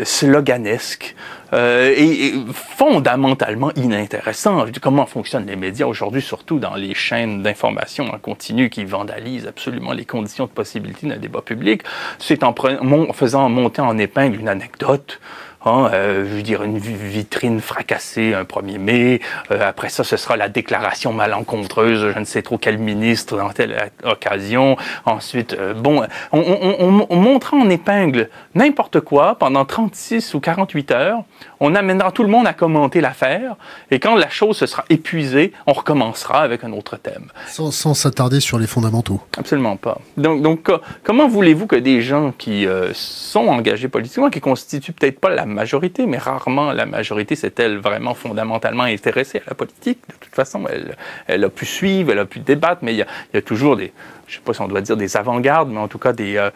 [0.03, 1.15] sloganesque.
[1.53, 4.65] et, fondamentalement inintéressant.
[4.81, 9.91] Comment fonctionnent les médias aujourd'hui, surtout dans les chaînes d'information en continu qui vandalisent absolument
[9.91, 11.83] les conditions de possibilité d'un débat public?
[12.17, 15.19] C'est en, en faisant monter en épingle une anecdote
[15.65, 19.21] Hein, euh, je veux dire, une vitrine fracassée un 1er mai.
[19.51, 23.49] Euh, après ça, ce sera la déclaration malencontreuse, je ne sais trop quel ministre dans
[23.49, 24.75] telle occasion.
[25.05, 30.91] Ensuite, euh, bon, on, on, on, montrera en épingle n'importe quoi pendant 36 ou 48
[30.91, 31.23] heures.
[31.65, 33.55] On amènera tout le monde à commenter l'affaire.
[33.89, 37.27] Et quand la chose se sera épuisée, on recommencera avec un autre thème.
[37.47, 39.21] Sans, sans s'attarder sur les fondamentaux.
[39.37, 39.97] Absolument pas.
[40.17, 40.69] Donc, donc
[41.03, 46.05] comment voulez-vous que des gens qui sont engagés politiquement, qui constituent peut-être pas la majorité,
[46.05, 49.99] mais rarement la majorité s'est-elle vraiment fondamentalement intéressée à la politique.
[50.09, 50.97] De toute façon, elle,
[51.27, 53.41] elle a pu suivre, elle a pu débattre, mais il y a, il y a
[53.41, 53.93] toujours des,
[54.27, 56.35] je ne sais pas si on doit dire des avant-gardes, mais en tout cas des,
[56.35, 56.49] euh,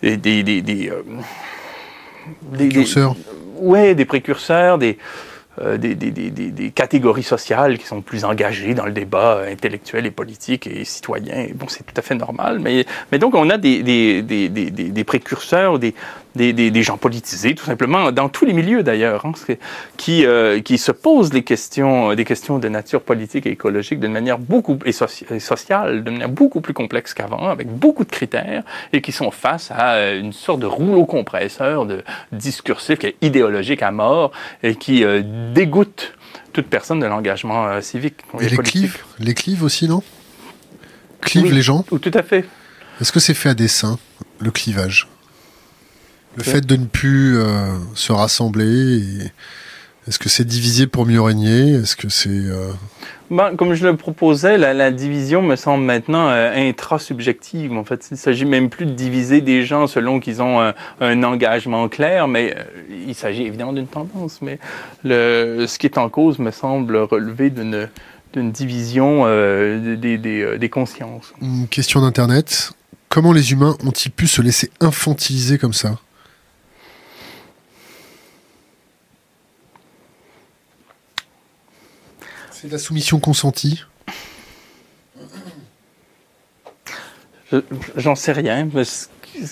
[0.00, 1.02] des, des, des, des, euh,
[2.52, 3.16] des précurseurs.
[3.58, 4.98] Oui, des précurseurs, des,
[5.60, 10.84] euh, des, catégories sociales qui sont plus engagées dans le débat intellectuel et politique et
[10.84, 11.48] citoyen.
[11.54, 15.94] Bon, c'est tout à fait normal, mais, mais donc on a des, précurseurs, des,
[16.34, 19.32] des, gens politisés, tout simplement, dans tous les milieux d'ailleurs, hein,
[19.96, 24.12] qui, euh, qui se posent des questions, des questions de nature politique et écologique d'une
[24.12, 28.62] manière beaucoup, et, sociale, de manière beaucoup plus complexe qu'avant, avec beaucoup de critères,
[28.92, 33.16] et qui sont face à euh, une sorte de rouleau compresseur de discursif qui est
[33.20, 35.22] idéologique à mort et qui euh,
[35.54, 36.14] dégoûte
[36.52, 38.16] toute personne de l'engagement civique.
[38.40, 40.02] Et les clives, les clives aussi, non?
[41.20, 41.82] Clive les gens?
[41.82, 42.44] Tout à fait.
[43.00, 43.98] Est-ce que c'est fait à dessein,
[44.40, 45.08] le clivage?
[46.38, 49.02] Le fait de ne plus euh, se rassembler,
[50.06, 51.74] est-ce que c'est divisé pour mieux régner?
[51.74, 52.70] Est-ce que c'est euh,
[53.30, 57.72] ben, comme je le proposais, la, division me semble maintenant euh, intrasubjective.
[57.72, 60.60] En fait, il ne s'agit même plus de diviser des gens selon qu'ils ont
[61.00, 62.56] un, engagement clair, mais
[63.06, 64.40] il s'agit évidemment d'une tendance.
[64.40, 64.58] Mais
[65.04, 67.88] le, ce qui est en cause me semble relever d'une
[68.34, 71.32] d'une division des, des consciences.
[71.40, 72.72] Une question d'Internet.
[73.08, 75.96] Comment les humains ont-ils pu se laisser infantiliser comme ça?
[82.60, 83.84] C'est la soumission consentie
[87.94, 88.68] J'en sais rien.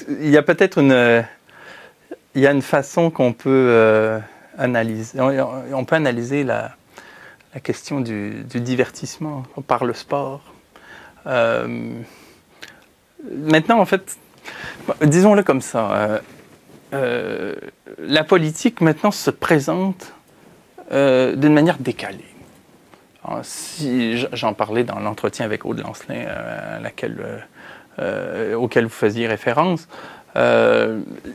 [0.08, 4.18] il y a peut-être une, façon qu'on peut euh,
[4.58, 5.20] analyser.
[5.20, 6.74] On, peut analyser la,
[7.54, 10.42] la question du, divertissement par le sport.
[11.28, 12.02] Euh,
[13.22, 14.16] maintenant, en fait,
[15.00, 16.20] disons-le comme ça,
[16.92, 17.54] euh,
[18.00, 20.12] la politique maintenant se présente
[20.90, 22.35] d'une manière décalée.
[24.32, 27.38] J'en parlais dans l'entretien avec Aude Lancelin, euh, euh,
[27.98, 29.88] euh, auquel vous faisiez référence,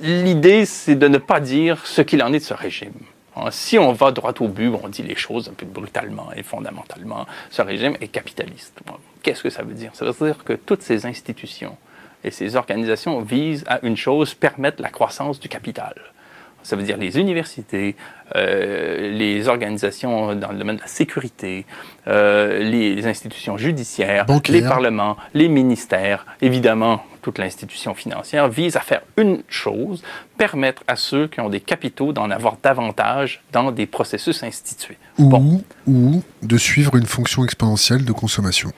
[0.02, 2.94] l'idée, c'est de ne pas dire ce qu'il en est de ce régime.
[3.36, 6.44] Ah, si on va droit au but, on dit les choses un peu brutalement et
[6.44, 8.80] fondamentalement, ce régime est capitaliste.
[9.24, 9.92] Qu'est-ce que ça veut dire?
[9.94, 11.78] Ça veut dire que toutes ces institutions
[12.24, 15.96] et ces organisations visent à une chose, permettre la croissance du capital.
[16.64, 17.96] Ça veut dire les universités,
[18.36, 21.66] euh, les organisations dans le domaine de la sécurité,
[22.08, 29.02] euh, les, institutions judiciaires, les parlements, les ministères, évidemment, toute l'institution financière vise à faire
[29.18, 30.02] une chose,
[30.38, 34.98] permettre à ceux qui ont des capitaux d'en avoir davantage dans des processus institués.
[35.20, 38.72] Ou, ou de suivre une fonction exponentielle de consommation.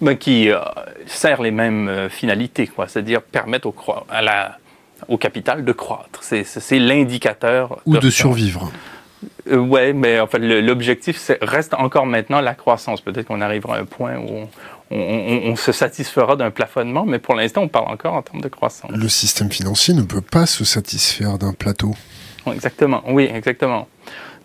[0.00, 0.58] Ben, qui euh,
[1.06, 3.74] sert les mêmes finalités, c'est-à-dire permettre au,
[4.10, 4.58] à la
[5.08, 6.22] au capital de croître.
[6.22, 7.80] C'est l'indicateur.
[7.86, 8.70] Ou de survivre.
[9.50, 13.00] Euh, oui, mais en fait, l'objectif reste encore maintenant la croissance.
[13.00, 14.48] Peut-être qu'on arrivera à un point où
[14.90, 18.90] on, se satisfera d'un plafonnement, mais pour l'instant, on parle encore en termes de croissance.
[18.92, 21.94] Le système financier ne peut pas se satisfaire d'un plateau.
[22.46, 23.88] Exactement, oui, exactement.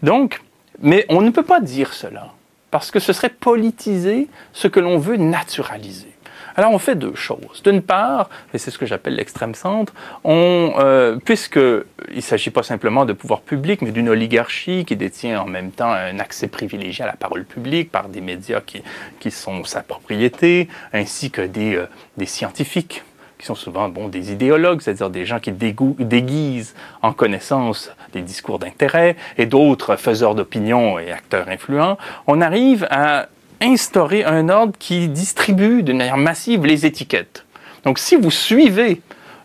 [0.01, 0.41] Donc,
[0.81, 2.33] mais on ne peut pas dire cela,
[2.71, 6.10] parce que ce serait politiser ce que l'on veut naturaliser.
[6.55, 7.61] Alors on fait deux choses.
[7.63, 11.83] D'une part, et c'est ce que j'appelle l'extrême centre, on, euh, puisqu'il
[12.15, 15.91] ne s'agit pas simplement de pouvoir public, mais d'une oligarchie qui détient en même temps
[15.91, 18.83] un accès privilégié à la parole publique par des médias qui,
[19.19, 21.85] qui sont sa propriété, ainsi que des, euh,
[22.17, 23.03] des scientifiques
[23.41, 28.59] qui sont souvent bon, des idéologues, c'est-à-dire des gens qui déguisent en connaissance des discours
[28.59, 33.27] d'intérêt, et d'autres faiseurs d'opinion et acteurs influents, on arrive à
[33.61, 37.45] instaurer un ordre qui distribue d'une manière massive les étiquettes.
[37.83, 39.01] Donc si vous suivez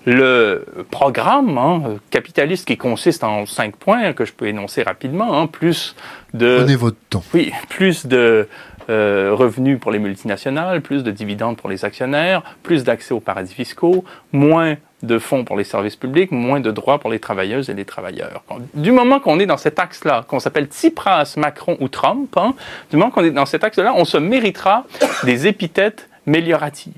[0.07, 5.47] le programme hein, capitaliste qui consiste en cinq points que je peux énoncer rapidement, hein,
[5.47, 5.97] plus
[6.33, 6.59] de...
[6.59, 7.25] Prenez votre temps.
[7.35, 8.49] Oui, plus de
[8.89, 13.53] euh, revenus pour les multinationales, plus de dividendes pour les actionnaires, plus d'accès aux paradis
[13.53, 17.75] fiscaux, moins de fonds pour les services publics, moins de droits pour les travailleuses et
[17.75, 18.43] les travailleurs.
[18.75, 22.55] Du moment qu'on est dans cet axe-là, qu'on s'appelle Tsipras, Macron ou Trump, hein,
[22.91, 24.85] du moment qu'on est dans cet axe-là, on se méritera
[25.25, 26.93] des épithètes mélioratives.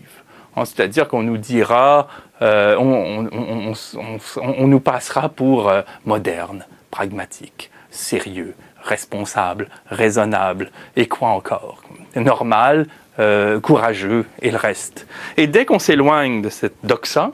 [0.57, 2.09] Hein, c'est-à-dire qu'on nous dira,
[2.43, 11.83] euh, on, nous passera pour euh, moderne, pragmatique, sérieux, responsable, raisonnable, et quoi encore?
[12.15, 12.87] Normal,
[13.19, 15.07] euh, courageux, et le reste.
[15.37, 17.33] Et dès qu'on s'éloigne de cette doxa,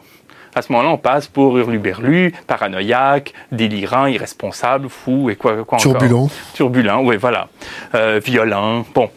[0.54, 5.98] à ce moment-là, on passe pour hurluberlu, paranoïaque, délirant, irresponsable, fou, et quoi, quoi encore
[5.98, 6.30] Turbulent.
[6.54, 7.48] Turbulent, oui, voilà.
[7.94, 8.84] Euh, violent.
[8.94, 9.10] Bon,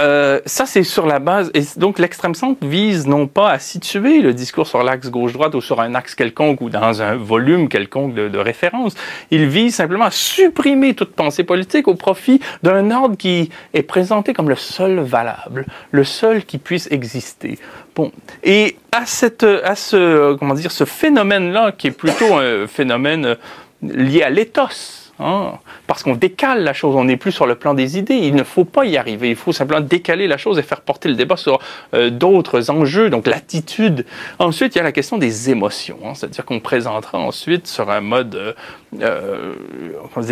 [0.00, 1.50] euh, ça, c'est sur la base.
[1.54, 5.60] Et donc, l'extrême centre vise non pas à situer le discours sur l'axe gauche-droite ou
[5.60, 8.94] sur un axe quelconque ou dans un volume quelconque de, de référence.
[9.30, 14.32] Il vise simplement à supprimer toute pensée politique au profit d'un ordre qui est présenté
[14.32, 17.58] comme le seul valable, le seul qui puisse exister.
[17.94, 18.10] Bon.
[18.42, 23.36] Et à, cette, à ce, comment dire, ce phénomène-là, qui est plutôt un phénomène
[23.82, 25.52] lié à l'éthos, Hein?
[25.86, 28.14] parce qu'on décale la chose, on n'est plus sur le plan des idées.
[28.14, 29.30] Il ne faut pas y arriver.
[29.30, 31.60] Il faut simplement décaler la chose et faire porter le débat sur
[31.94, 34.06] euh, d'autres enjeux, donc l'attitude.
[34.40, 36.14] Ensuite, il y a la question des émotions, hein?
[36.14, 38.52] c'est-à-dire qu'on présentera ensuite sur un mode, euh,
[39.00, 39.54] euh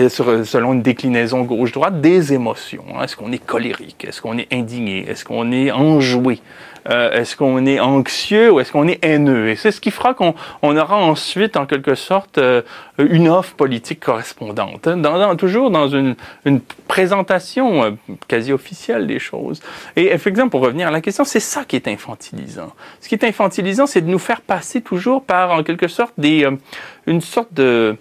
[0.09, 2.85] selon une déclinaison gauche-droite, des émotions.
[2.97, 3.05] Hein?
[3.05, 4.05] Est-ce qu'on est colérique?
[4.05, 5.09] Est-ce qu'on est indigné?
[5.09, 6.41] Est-ce qu'on est enjoué?
[6.91, 9.49] Euh, est-ce qu'on est anxieux ou est-ce qu'on est haineux?
[9.49, 12.63] Et c'est ce qui fera qu'on aura ensuite, en quelque sorte, euh,
[12.99, 14.87] une offre politique correspondante.
[14.87, 16.17] Hein, toujours dans une,
[16.89, 17.91] présentation euh,
[18.29, 19.61] quasi officielle des choses.
[19.97, 22.73] Et effectivement, pour revenir à la question, c'est ça qui est infantilisant.
[23.01, 26.15] Ce qui est infantilisant, c'est de nous faire passer toujours par, en quelque sorte,
[27.07, 27.97] une sorte de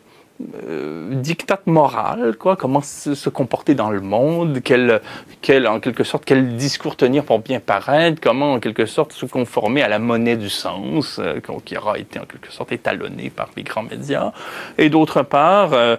[0.68, 5.02] euh, dictat moral, quoi, comment se, comporter dans le monde, quel,
[5.42, 9.26] quel, en quelque sorte, quel discours tenir pour bien paraître, comment en quelque sorte se
[9.26, 13.50] conformer à la monnaie du sens, euh, qui aura été en quelque sorte étalonnée par
[13.56, 14.32] les grands médias,
[14.78, 15.98] et d'autre part, euh,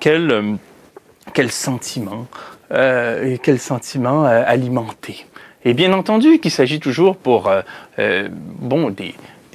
[0.00, 0.56] quel,
[1.34, 2.26] quel sentiment,
[2.70, 5.26] quel sentiment alimenter.
[5.64, 7.50] Et bien entendu qu'il s'agit toujours pour,
[8.60, 9.14] bon, des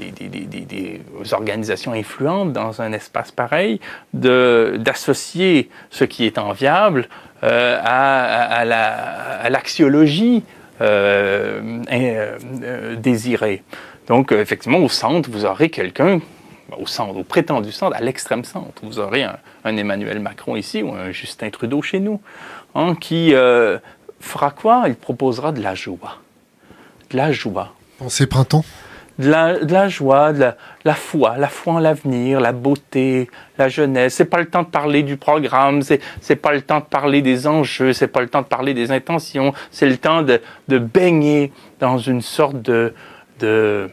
[0.10, 3.80] des, organisations influentes dans un espace pareil,
[4.14, 7.08] d'associer ce qui est enviable
[7.44, 10.44] euh, à, l'axiologie
[10.82, 13.64] euh, euh, désirée.
[14.08, 16.20] Donc, effectivement, au centre, vous aurez quelqu'un,
[16.78, 18.82] au centre, au prétendu centre, à l'extrême centre.
[18.84, 22.22] Vous aurez un, Emmanuel Macron ici ou un Justin Trudeau chez nous,
[22.76, 23.34] hein, qui
[24.20, 24.84] fera quoi?
[24.88, 26.20] Il proposera de la joie.
[27.10, 27.74] De la joie.
[27.98, 28.66] Pensez printemps
[29.19, 30.52] de la, joie, de
[30.84, 34.15] la, foi, la foi en l'avenir, la beauté, la jeunesse.
[34.15, 37.21] C'est pas le temps de parler du programme, c'est, c'est pas le temps de parler
[37.21, 40.78] des enjeux, c'est pas le temps de parler des intentions, c'est le temps de, de
[40.80, 42.93] baigner dans une sorte de,
[43.39, 43.89] de,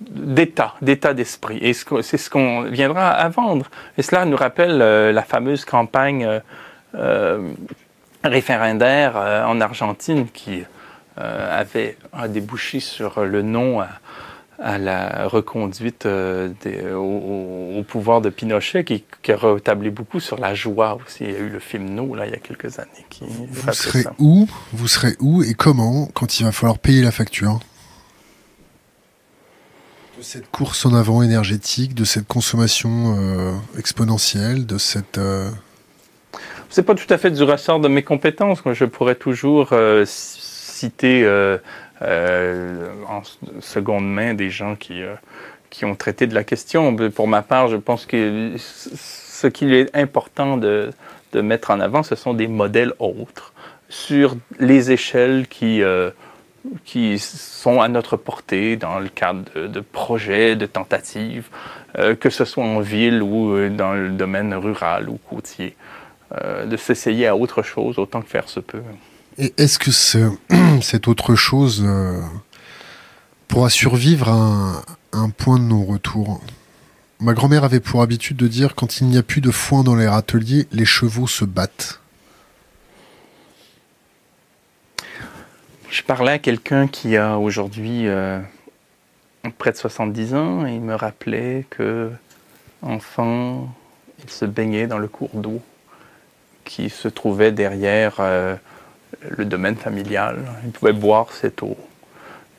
[0.00, 1.58] d'état, d'état d'esprit.
[1.60, 3.66] Et c'est ce qu'on viendra à vendre.
[3.98, 6.40] Et cela nous rappelle euh, la fameuse campagne euh,
[6.94, 7.52] euh,
[8.24, 10.64] référendaire en Argentine qui
[11.18, 11.96] euh, avait
[12.28, 13.80] débouché sur le nom
[14.58, 16.50] à, la reconduite euh,
[16.94, 21.24] au, pouvoir de Pinochet, qui, a rétabli beaucoup sur la joie aussi.
[21.24, 23.06] Il y a eu le film Nous, là, il y a quelques années.
[23.08, 27.12] Qui vous serez où Vous serez où et comment quand il va falloir payer la
[27.12, 27.60] facture
[30.18, 35.20] de cette course en avant énergétique, de cette consommation euh, exponentielle, de cette...
[36.68, 38.58] C'est pas tout à fait du ressort de mes compétences.
[38.72, 39.72] Je pourrais toujours
[40.76, 41.58] citer euh,
[42.02, 43.22] euh, en
[43.60, 45.14] seconde main des gens qui, euh,
[45.70, 46.94] qui ont traité de la question.
[47.10, 50.90] Pour ma part, je pense que ce qu'il est important de,
[51.32, 53.52] de, mettre en avant, ce sont des modèles autres
[53.88, 55.80] sur les échelles qui,
[56.84, 61.48] qui sont à notre portée dans le cadre de, projets, de tentatives,
[61.94, 65.76] que ce soit en ville ou dans le domaine rural ou côtier,
[66.32, 68.82] de s'essayer à autre chose autant que faire se peut.
[69.38, 69.90] Et est-ce que
[70.80, 71.86] cette autre chose
[73.48, 74.82] pourra survivre à
[75.12, 76.40] un, point de non-retour?
[77.20, 79.96] Ma grand-mère avait pour habitude de dire quand il n'y a plus de foin dans
[79.96, 82.00] les râteliers, les chevaux se battent.
[85.90, 88.38] Je parlais à quelqu'un qui a aujourd'hui euh,
[89.58, 92.10] près de 70 ans et il me rappelait que
[92.82, 93.74] enfant,
[94.22, 95.62] il se baignait dans le cours d'eau
[96.64, 98.56] qui se trouvait derrière euh,
[99.28, 100.38] le domaine familial.
[100.64, 101.76] Il pouvait boire cette eau.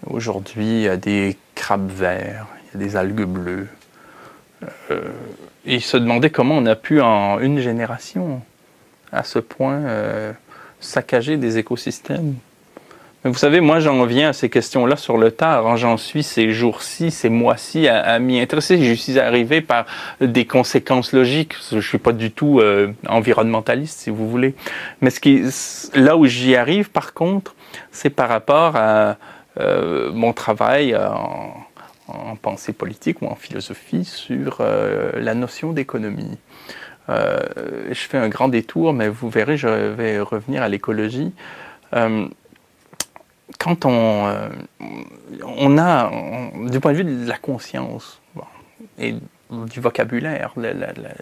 [0.05, 3.67] Aujourd'hui, il y a des crabes verts, il y a des algues bleues.
[4.91, 5.01] Euh,
[5.65, 8.41] et il se demandait comment on a pu en une génération
[9.11, 9.81] à ce point
[10.79, 12.35] saccager des écosystèmes
[13.23, 15.75] vous savez, moi, j'en viens à ces questions-là sur le tard.
[15.77, 18.81] J'en suis ces jours-ci, ces mois-ci à, m'y intéresser.
[18.83, 19.85] Je suis arrivé par
[20.21, 21.55] des conséquences logiques.
[21.71, 24.53] Je suis pas du tout euh, environnementaliste, si vous voulez.
[25.01, 25.43] Mais ce qui,
[25.95, 27.55] là où j'y arrive, par contre,
[27.91, 29.17] c'est par rapport à
[29.59, 31.55] euh, mon travail en,
[32.07, 36.37] en, pensée politique ou en philosophie sur euh, la notion d'économie.
[37.09, 41.33] je fais un grand détour, mais vous verrez, je vais revenir à l'écologie
[43.59, 44.49] quand on, euh,
[45.43, 46.11] on a,
[46.69, 48.21] du point de vue de la conscience
[48.99, 49.15] et
[49.49, 50.53] du vocabulaire,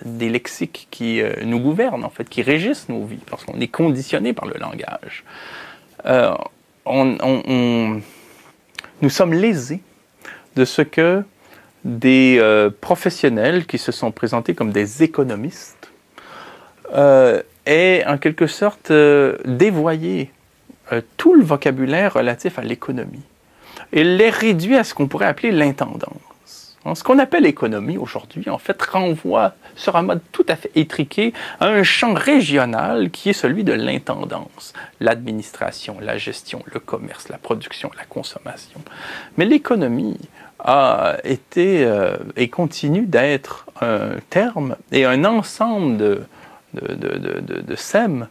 [0.03, 3.67] des lexiques qui euh, nous gouvernent, en fait, qui régissent nos vies, parce qu'on est
[3.67, 5.23] conditionné par le langage,
[6.05, 6.33] euh,
[6.85, 8.01] on,
[9.01, 9.81] nous sommes lésés
[10.55, 11.23] de ce que
[11.83, 15.91] des professionnels qui se sont présentés comme des économistes
[16.95, 18.91] aient en quelque sorte
[19.45, 20.31] dévoyé
[20.91, 23.23] euh, tout le vocabulaire relatif à l'économie
[23.91, 26.21] et les réduit à ce qu'on pourrait appeler l'intendance.
[26.93, 31.33] Ce qu'on appelle économie aujourd'hui, en fait, renvoie sur un mode tout à fait étriqué
[31.59, 37.39] à un champ régional qui est celui de l'intendance, l'administration, la gestion, le commerce, la
[37.39, 38.79] production, la consommation.
[39.37, 40.19] Mais l'économie
[40.59, 46.21] a été euh, et continue d'être un terme et un ensemble de,
[46.75, 48.27] de, de, de, de SEM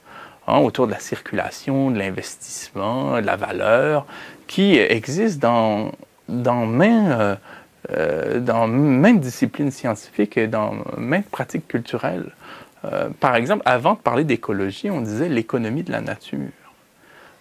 [0.46, 4.04] Hein, autour de la circulation, de l'investissement, de la valeur,
[4.46, 5.90] qui existe dans,
[6.28, 7.34] dans même, euh,
[7.92, 12.26] euh, dans même discipline scientifique et dans même pratique culturelle.
[12.84, 16.38] Euh, par exemple, avant de parler d'écologie, on disait l'économie de la nature.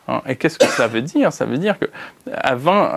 [0.07, 1.33] Hein, et qu'est-ce que ça veut dire?
[1.33, 1.87] Ça veut dire que
[2.33, 2.89] avant,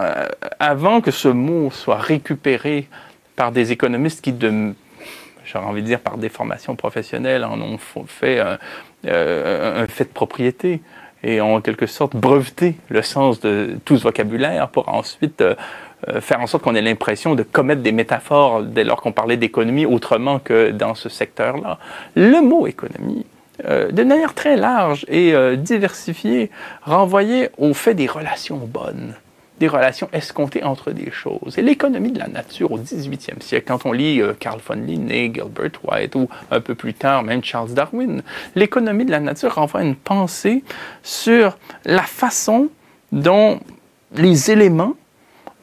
[0.61, 2.88] avant que ce mot soit récupéré
[3.34, 4.72] par des économistes qui, de,
[5.47, 8.42] j'aurais envie de dire par déformation professionnelle, en ont fait
[9.07, 10.80] euh, un fait de propriété
[11.22, 15.55] et ont en quelque sorte breveté le sens de tout ce vocabulaire pour ensuite euh,
[16.09, 19.36] euh, faire en sorte qu'on ait l'impression de commettre des métaphores dès lors qu'on parlait
[19.36, 21.78] d'économie autrement que dans ce secteur-là.
[22.14, 23.24] Le mot économie,
[23.64, 26.51] de manière très large et diversifiée,
[26.82, 29.14] renvoyait au fait des relations bonnes
[29.59, 31.59] des relations escomptées entre des choses.
[31.59, 35.32] Et l'économie de la nature au 18e siècle, quand on lit euh, Carl von Linné,
[35.34, 38.22] Gilbert White ou un peu plus tard même Charles Darwin,
[38.54, 40.62] l'économie de la nature renvoie une pensée
[41.02, 42.68] sur la façon
[43.12, 43.61] dont
[44.14, 44.94] les éléments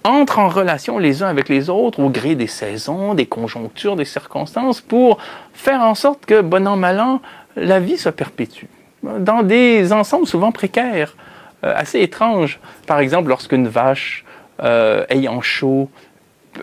[0.04, 4.06] entrent en relation les uns avec les autres au gré des saisons, des conjonctures, des
[4.06, 5.18] circonstances pour
[5.54, 7.22] faire en sorte que, bon an, mal an,
[7.56, 8.66] la vie se perpétue
[9.04, 11.16] dans des ensembles souvent précaires.
[11.64, 12.60] Euh, assez étrange.
[12.88, 14.26] Par exemple, lorsqu'une vache
[14.62, 15.90] euh, ayant chaud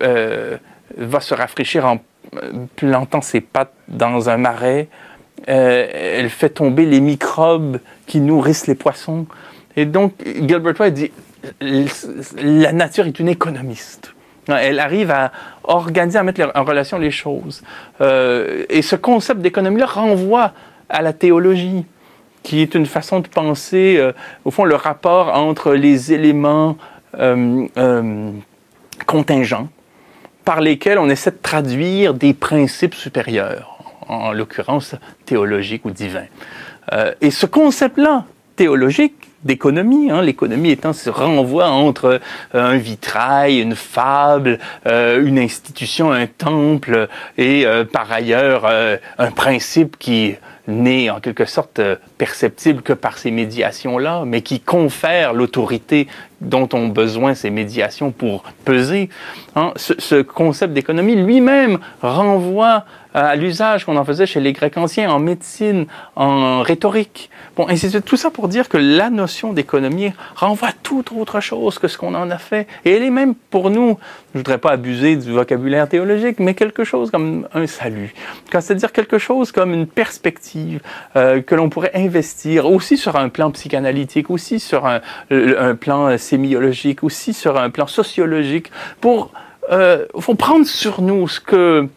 [0.02, 0.58] euh,
[0.96, 2.00] va se rafraîchir en
[2.76, 4.88] plantant ses pattes dans un marais,
[5.46, 9.26] elle fait tomber les microbes qui nourrissent les poissons.
[9.74, 11.10] Et donc, Gilbert White dit,
[11.60, 14.14] la nature est une économiste.
[14.48, 15.32] Elle arrive à
[15.64, 17.64] organiser, à mettre en relation les choses.
[18.00, 20.52] et ce concept d'économie-là renvoie
[20.90, 21.86] à la théologie
[22.42, 24.12] qui est une façon de penser, euh,
[24.44, 26.76] au fond, le rapport entre les éléments
[27.18, 28.30] euh, euh,
[29.06, 29.68] contingents
[30.44, 33.78] par lesquels on essaie de traduire des principes supérieurs,
[34.08, 34.94] en, l'occurrence
[35.26, 36.26] théologiques ou divins.
[37.20, 38.24] et ce concept-là,
[38.56, 40.10] théologique, d'économie.
[40.10, 42.20] Hein, L'économie étant ce renvoi entre
[42.52, 48.66] un vitrail, une fable, une institution, un temple et par ailleurs
[49.18, 50.34] un principe qui
[50.70, 51.80] n'est en quelque sorte
[52.18, 56.06] perceptible que par ces médiations-là, mais qui confère l'autorité
[56.40, 59.10] dont ont besoin ces médiations pour peser.
[59.56, 59.72] Hein.
[59.76, 62.84] Ce, concept d'économie lui-même renvoie
[63.14, 65.86] à l'usage qu'on en faisait chez les Grecs anciens en médecine,
[66.16, 67.30] en rhétorique.
[67.56, 71.40] Bon, et c'est tout ça pour dire que la notion d'économie renvoie à toute autre
[71.40, 72.66] chose que ce qu'on en a fait.
[72.84, 73.98] Et elle est même pour nous,
[74.32, 78.14] je ne voudrais pas abuser du vocabulaire théologique, mais quelque chose comme un salut.
[78.50, 80.80] C'est-à-dire quelque chose comme une perspective
[81.16, 85.00] euh, que l'on pourrait investir aussi sur un plan psychanalytique, aussi sur un,
[85.30, 89.32] un plan sémiologique, aussi sur un plan sociologique, pour
[89.70, 91.88] euh, faut prendre sur nous ce que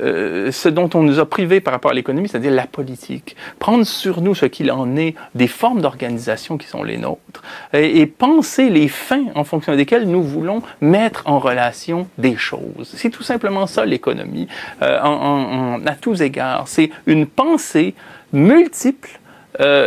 [0.00, 3.36] euh, ce dont on nous a privés par rapport à l'économie, c'est-à-dire la politique.
[3.58, 7.42] Prendre sur nous ce qu'il en est des formes d'organisation qui sont les nôtres
[7.72, 12.92] et, penser les fins en fonction desquelles nous voulons mettre en relation des choses.
[12.94, 14.48] C'est tout simplement ça l'économie,
[14.82, 16.68] euh, à tous égards.
[16.68, 17.94] C'est une pensée
[18.32, 19.18] multiple,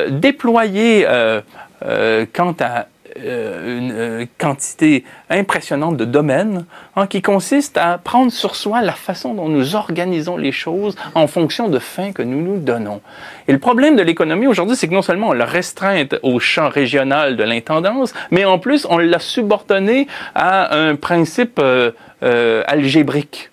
[0.09, 1.05] déployée
[2.33, 2.87] quant à
[3.23, 6.65] euh, une euh, quantité impressionnante de domaines
[6.95, 11.27] hein, qui consiste à prendre sur soi la façon dont nous organisons les choses en
[11.27, 13.01] fonction de fins que nous nous donnons.
[13.47, 16.69] Et le problème de l'économie aujourd'hui, c'est que non seulement on l'a restreinte au champ
[16.69, 23.49] régional de l'intendance, mais en plus on l'a subordonnée à un principe euh, algébrique,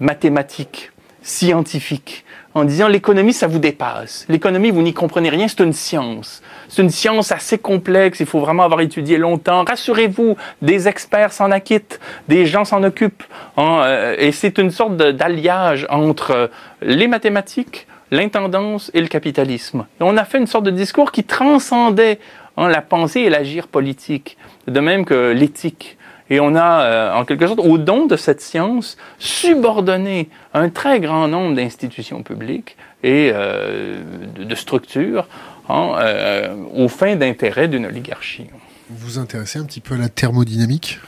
[0.00, 0.90] mathématique,
[1.22, 2.24] scientifique
[2.54, 4.26] en disant l'économie, ça vous dépasse.
[4.28, 6.40] L'économie, vous n'y comprenez rien, c'est une science.
[6.68, 9.64] C'est une science assez complexe, il faut vraiment avoir étudié longtemps.
[9.64, 13.24] Rassurez-vous, des experts s'en acquittent, des gens s'en occupent.
[13.56, 16.46] Hein, euh, et c'est une sorte d'alliage entre euh,
[16.80, 19.86] les mathématiques, l'intendance et le capitalisme.
[19.98, 22.20] On a fait une sorte de discours qui transcendait
[22.56, 24.36] hein, la pensée et l'agir politique,
[24.68, 25.98] de même que l'éthique.
[26.30, 31.00] Et on a, euh, en quelque sorte, au don de cette science, subordonné un très
[31.00, 34.02] grand nombre d'institutions publiques et euh,
[34.36, 35.28] de, structures
[35.68, 38.46] hein, euh, aux fins d'intérêt d'une oligarchie.
[38.88, 40.98] Vous vous intéressez un petit peu à la thermodynamique?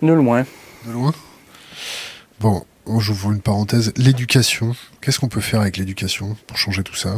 [0.00, 0.44] De loin.
[0.86, 1.12] De loin?
[2.40, 2.64] Bon,
[2.98, 3.92] j'ouvre une parenthèse.
[3.96, 7.16] L'éducation, qu'est-ce qu'on peut faire avec l'éducation pour changer tout ça?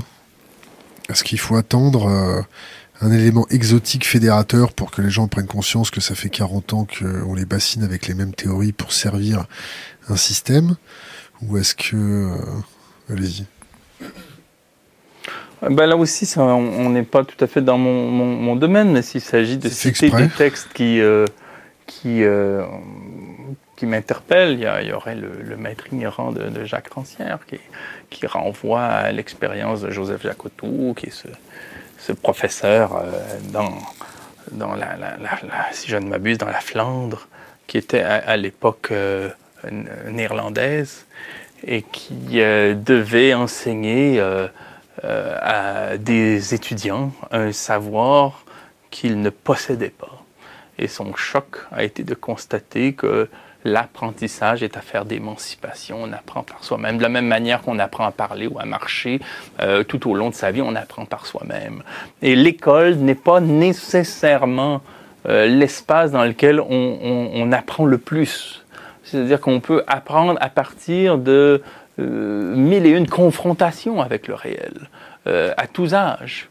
[1.09, 2.45] Est-ce qu'il faut attendre
[3.01, 6.87] un élément exotique fédérateur pour que les gens prennent conscience que ça fait 40 ans
[6.87, 9.47] qu'on les bassine avec les mêmes théories pour servir
[10.09, 10.77] un système
[11.43, 11.97] Ou est-ce que...
[11.97, 13.47] Euh, allez-y.
[15.71, 19.57] Ben là aussi, on n'est pas tout à fait dans mon, domaine, mais s'il s'agit
[19.57, 21.25] de citer des textes qui, euh,
[21.87, 22.65] qui, euh,
[23.77, 27.59] qui m'interpellent, il, y, aurait le, maître ignorant de, Jacques Rancière qui,
[28.11, 31.29] qui renvoie à l'expérience de Joseph Jacotou, qui est ce,
[32.07, 33.03] ce professeur euh,
[33.51, 33.79] dans,
[34.53, 34.97] dans la,
[35.73, 37.29] si je ne m'abuse, dans la Flandre,
[37.67, 39.31] qui était à, l'époque euh,
[40.11, 41.07] néerlandaise
[41.67, 44.23] et qui euh, devait enseigner
[45.03, 48.45] à des étudiants un savoir
[48.91, 50.23] qu'ils ne possédaient pas.
[50.79, 53.29] Et son choc a été de constater que
[53.65, 55.99] l'apprentissage est affaire d'émancipation.
[56.03, 56.99] On apprend par soi-même.
[56.99, 59.21] De la même manière qu'on apprend à parler ou à marcher,
[59.61, 61.83] euh, tout au long de sa vie, on apprend par soi-même.
[62.23, 64.83] Et l'école n'est pas nécessairement
[65.27, 68.65] euh, l'espace dans lequel on, apprend le plus.
[69.03, 71.63] C'est-à-dire qu'on peut apprendre à partir de
[71.99, 74.75] euh, mille et une confrontations avec le réel,
[75.27, 76.51] à tous âges.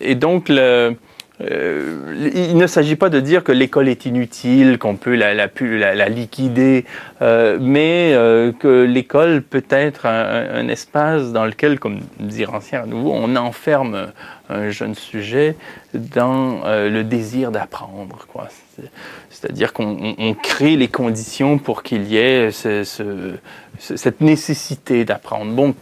[0.00, 0.96] et donc, le,
[1.40, 6.84] euh, il ne s'agit pas de dire que l'école est inutile, qu'on peut la, liquider,
[7.22, 12.86] euh, mais euh, que l'école peut être un, espace dans lequel, comme dit Rancière à
[12.86, 14.12] nouveau, on enferme
[14.48, 15.56] un jeune sujet
[15.92, 18.26] dans le désir d'apprendre.
[19.30, 25.52] C'est-à-dire qu'on crée les conditions pour qu'il y ait cette nécessité d'apprendre.
[25.52, 25.74] Bon,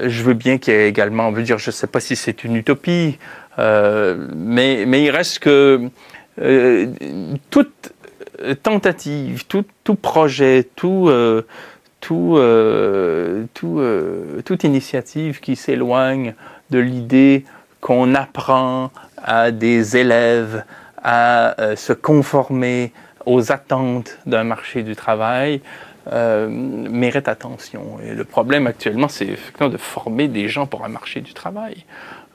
[0.00, 2.16] je veux bien qu'il y ait également, on veut dire, je ne sais pas si
[2.16, 3.18] c'est une utopie,
[3.58, 5.88] euh, mais, mais il reste que
[6.40, 6.86] euh,
[7.50, 7.92] toute
[8.62, 11.10] tentative, tout, tout projet, tout,
[12.00, 12.38] tout,
[14.44, 16.34] toute initiative qui s'éloigne
[16.70, 17.44] de l'idée
[17.80, 20.64] qu'on apprend à des élèves
[21.02, 22.92] à se conformer
[23.26, 25.60] aux attentes d'un marché du travail,
[26.12, 27.98] euh, mérite attention.
[28.04, 31.84] Et le problème actuellement, c'est effectivement de former des gens pour un marché du travail.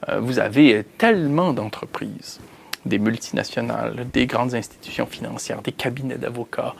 [0.07, 2.39] Euh, vous avez tellement d'entreprises,
[2.85, 6.73] des multinationales, des grandes institutions financières, des cabinets d'avocats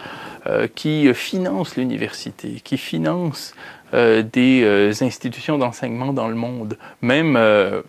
[0.48, 3.54] euh, qui financent l'université, qui financent
[3.92, 7.36] des institutions d'enseignement dans le monde, même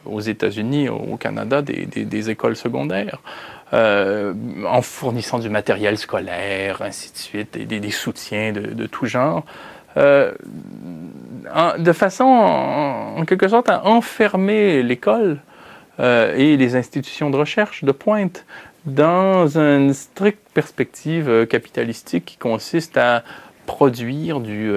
[0.06, 3.18] aux États-Unis, au Canada, des écoles secondaires.
[3.72, 4.34] Euh,
[4.66, 9.44] en fournissant du matériel scolaire, ainsi de suite, des, soutiens de, tout genre.
[9.96, 10.32] Euh,
[11.78, 15.38] de façon, en, quelque sorte, à enfermer l'école
[16.00, 18.46] et les institutions de recherche de pointe
[18.86, 23.22] dans une stricte perspective capitalistique qui consiste à
[23.66, 24.72] produire du,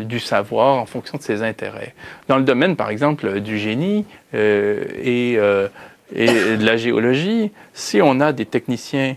[0.00, 1.94] du savoir en fonction de ses intérêts.
[2.28, 4.04] Dans le domaine, par exemple, du génie
[4.34, 5.38] et,
[6.14, 9.16] et de la géologie, si on a des techniciens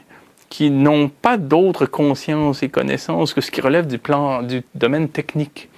[0.50, 5.10] qui n'ont pas d'autre conscience et connaissance que ce qui relève du plan du domaine
[5.10, 5.70] technique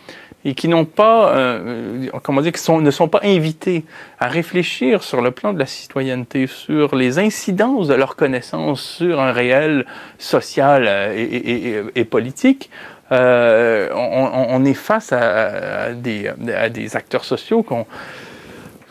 [0.46, 3.84] et qui n'ont pas, euh, comment dire, qui ne sont pas invités
[4.20, 9.20] à réfléchir sur le plan de la citoyenneté, sur les incidences de leurs connaissances sur
[9.20, 9.86] un réel
[10.18, 12.70] social euh, et, politique.
[13.12, 17.86] Euh, on, est face à, à, des, à des acteurs sociaux qu'on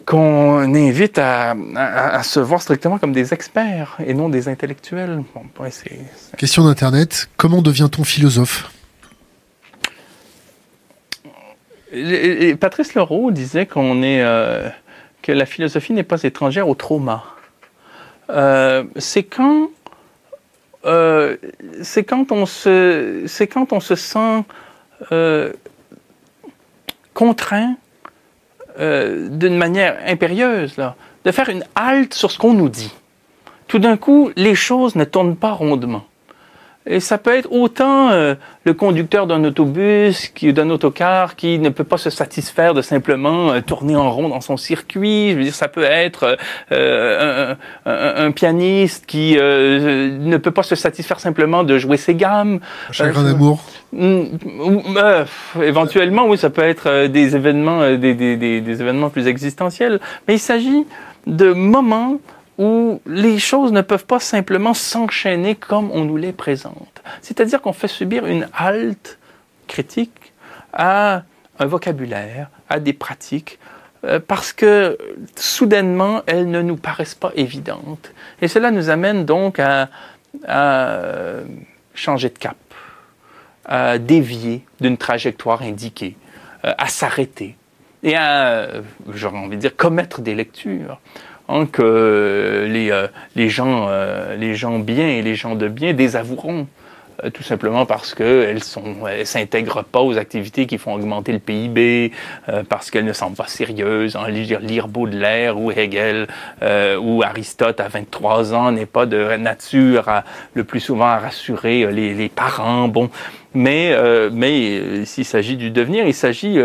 [0.08, 1.54] qu'on invite à,
[2.22, 5.22] se voir strictement comme des experts et non des intellectuels.
[6.38, 8.72] Question d'Internet, comment devient-on philosophe?
[12.58, 14.70] Patrice Leroux disait qu'on est, euh,
[15.20, 17.24] que la philosophie n'est pas étrangère au trauma.
[18.30, 19.68] Euh, c'est quand,
[20.86, 21.36] euh,
[21.82, 24.42] c'est quand on se, c'est quand on se sent
[27.12, 27.76] contraint
[28.78, 32.92] euh, d'une manière impérieuse, là, de faire une halte sur ce qu'on nous dit.
[33.66, 36.04] Tout d'un coup, les choses ne tournent pas rondement.
[36.90, 38.34] Et ça peut être autant euh,
[38.64, 43.60] le conducteur d'un autobus, d'un autocar, qui ne peut pas se satisfaire de simplement euh,
[43.60, 45.32] tourner en rond dans son circuit.
[45.32, 46.38] Je veux dire, ça peut être
[46.72, 52.60] euh, un, un, pianiste qui ne peut pas se satisfaire simplement de jouer ses gammes.
[52.88, 53.62] Un chagrin d'amour.
[53.92, 54.24] Mm,
[55.62, 60.00] éventuellement, oui, ça peut être des événements, des, des, des, des événements plus existentiels.
[60.26, 60.86] Mais il s'agit
[61.26, 62.18] de moments
[62.58, 67.02] où les choses ne peuvent pas simplement s'enchaîner comme on nous les présente.
[67.22, 69.18] C'est-à-dire qu'on fait subir une halte
[69.68, 70.32] critique
[70.72, 71.22] à
[71.60, 73.58] un vocabulaire, à des pratiques,
[74.04, 74.98] euh, parce que
[75.36, 78.12] soudainement, elles ne nous paraissent pas évidentes.
[78.42, 79.88] Et cela nous amène donc à,
[81.94, 82.56] changer de cap,
[83.64, 86.16] à dévier d'une trajectoire indiquée,
[86.64, 87.56] euh, à s'arrêter
[88.02, 88.68] et à,
[89.12, 91.00] j'aurais envie de dire, commettre des lectures
[91.50, 95.94] Hein, que les, euh, les, gens, euh, les gens bien et les gens de bien
[95.94, 96.66] désavoueront
[97.24, 102.12] euh, tout simplement parce qu'elles ne s'intègrent pas aux activités qui font augmenter le PIB,
[102.68, 104.14] parce qu'elles ne semblent pas sérieuses.
[104.14, 106.28] Hein, lire, lire Baudelaire ou Hegel
[106.62, 110.22] ou Aristote à 23 ans n'est pas de nature
[110.54, 112.88] le plus souvent à rassurer les, les parents.
[112.88, 113.10] Bon,
[113.54, 113.96] mais,
[114.30, 116.58] mais s'il s'agit du devenir, il s'agit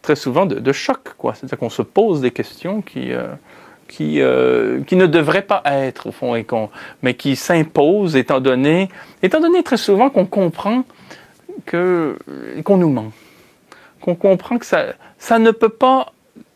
[0.00, 1.00] très souvent de, de choc.
[1.34, 3.10] C'est-à-dire qu'on se pose des questions qui
[3.92, 6.46] qui, euh, qui ne devrait pas être, au fond, et
[7.02, 8.88] mais qui s'impose étant donné,
[9.22, 10.84] étant donné très souvent qu'on comprend
[11.66, 12.16] que,
[12.64, 13.12] qu'on nous ment.
[14.00, 16.12] Qu'on comprend que ça, ça ne peut pas,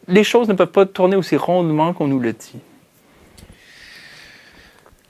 [0.08, 2.58] les choses ne peuvent pas tourner aussi rondement qu'on nous le dit.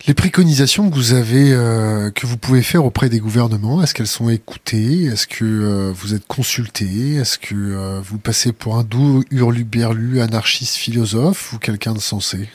[0.04, 4.06] Les préconisations que vous avez, euh, que vous pouvez faire auprès des gouvernements, est-ce qu'elles
[4.06, 5.06] sont écoutées?
[5.06, 10.20] Est-ce que euh, vous êtes consulté Est-ce que euh, vous passez pour un doux hurluberlu,
[10.20, 12.48] anarchiste, philosophe ou quelqu'un de sensé?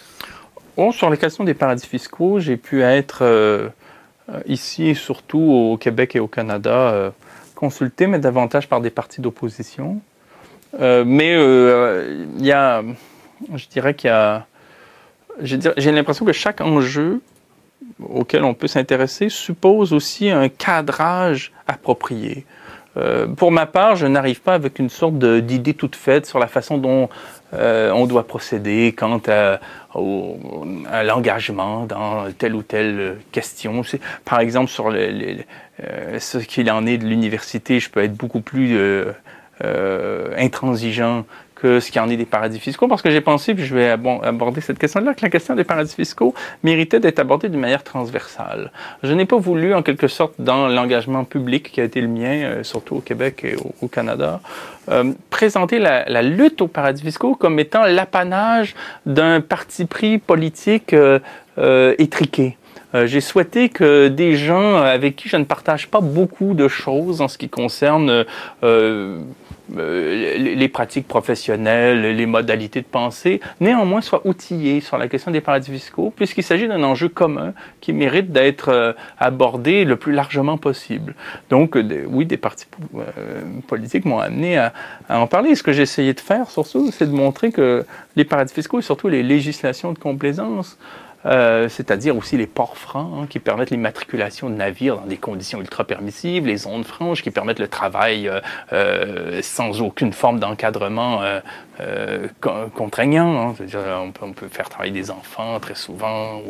[0.94, 3.72] Sur les questions des paradis fiscaux, j'ai pu être
[4.48, 7.14] ici surtout au Québec et au Canada
[7.54, 10.02] consulté, mais davantage par des partis d'opposition.
[10.80, 12.82] mais il y a,
[13.54, 14.48] je dirais qu'il y a
[15.44, 17.22] j'ai l'impression que chaque enjeu
[18.10, 22.46] auquel on peut s'intéresser suppose aussi un cadrage approprié.
[22.98, 26.48] Euh, pour ma part, je n'arrive pas avec une sorte d'idée toute faite sur la
[26.48, 27.10] façon dont
[27.54, 29.60] euh, on doit procéder quant à,
[31.04, 33.82] l'engagement dans telle ou telle question.
[34.26, 35.40] Par exemple, sur euh,
[36.20, 38.78] ce qu'il en est de l'université, je peux être beaucoup plus
[40.38, 41.26] intransigeant
[41.62, 43.90] que ce qui en est des paradis fiscaux, parce que j'ai pensé, puis je vais
[43.90, 46.34] aborder cette question-là, que la question des paradis fiscaux
[46.64, 48.72] méritait d'être abordée d'une manière transversale.
[49.04, 52.44] Je n'ai pas voulu, en quelque sorte, dans l'engagement public qui a été le mien,
[52.44, 54.42] euh, surtout au Québec et au, Canada,
[54.90, 58.74] euh, présenter la, lutte aux paradis fiscaux comme étant l'apanage
[59.06, 61.20] d'un parti pris politique euh,
[62.00, 62.58] étriqué.
[62.94, 67.28] j'ai souhaité que des gens avec qui je ne partage pas beaucoup de choses en
[67.28, 68.26] ce qui concerne
[69.78, 75.42] euh, les pratiques professionnelles, les modalités de pensée, néanmoins soient outillés sur la question des
[75.42, 80.58] paradis fiscaux, puisqu'il s'agit d'un enjeu commun qui mérite d'être euh, abordé le plus largement
[80.58, 81.16] possible.
[81.50, 82.66] Donc, oui, des partis
[82.96, 84.74] euh, politiques m'ont amené à,
[85.10, 85.56] en parler.
[85.56, 88.84] Ce que j'ai essayé de faire, surtout, c'est de montrer que les paradis fiscaux et
[88.84, 90.78] surtout les législations de complaisance
[91.26, 95.60] euh, c'est-à-dire aussi les ports francs hein, qui permettent l'immatriculation de navires dans des conditions
[95.60, 98.40] ultra permissives, les zones franches qui permettent le travail euh,
[98.74, 101.22] euh, sans aucune forme d'encadrement
[102.76, 103.50] contraignant.
[103.50, 103.56] Hein.
[104.04, 106.42] On, peut, on, peut, faire travailler des enfants très souvent,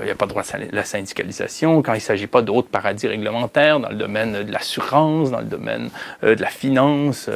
[0.00, 2.68] il n'y a pas de droit à la syndicalisation, quand il ne s'agit pas d'autres
[2.68, 5.90] paradis réglementaires dans le domaine de l'assurance, dans le domaine
[6.22, 7.28] de la finance,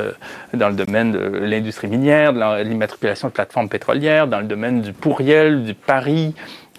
[0.52, 4.92] dans le domaine de l'industrie minière, de l'immatriculation de plateformes pétrolières, dans le domaine du
[4.92, 6.34] pourriel, du pari,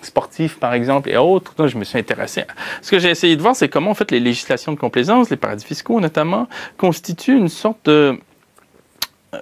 [0.06, 1.54] sportifs, par exemple, et autres.
[1.56, 2.44] Donc, je me suis intéressé.
[2.82, 5.38] Ce que j'ai essayé de voir, c'est comment, en fait, les législations de complaisance, les
[5.38, 6.48] paradis fiscaux notamment,
[6.78, 8.20] constituent une sorte de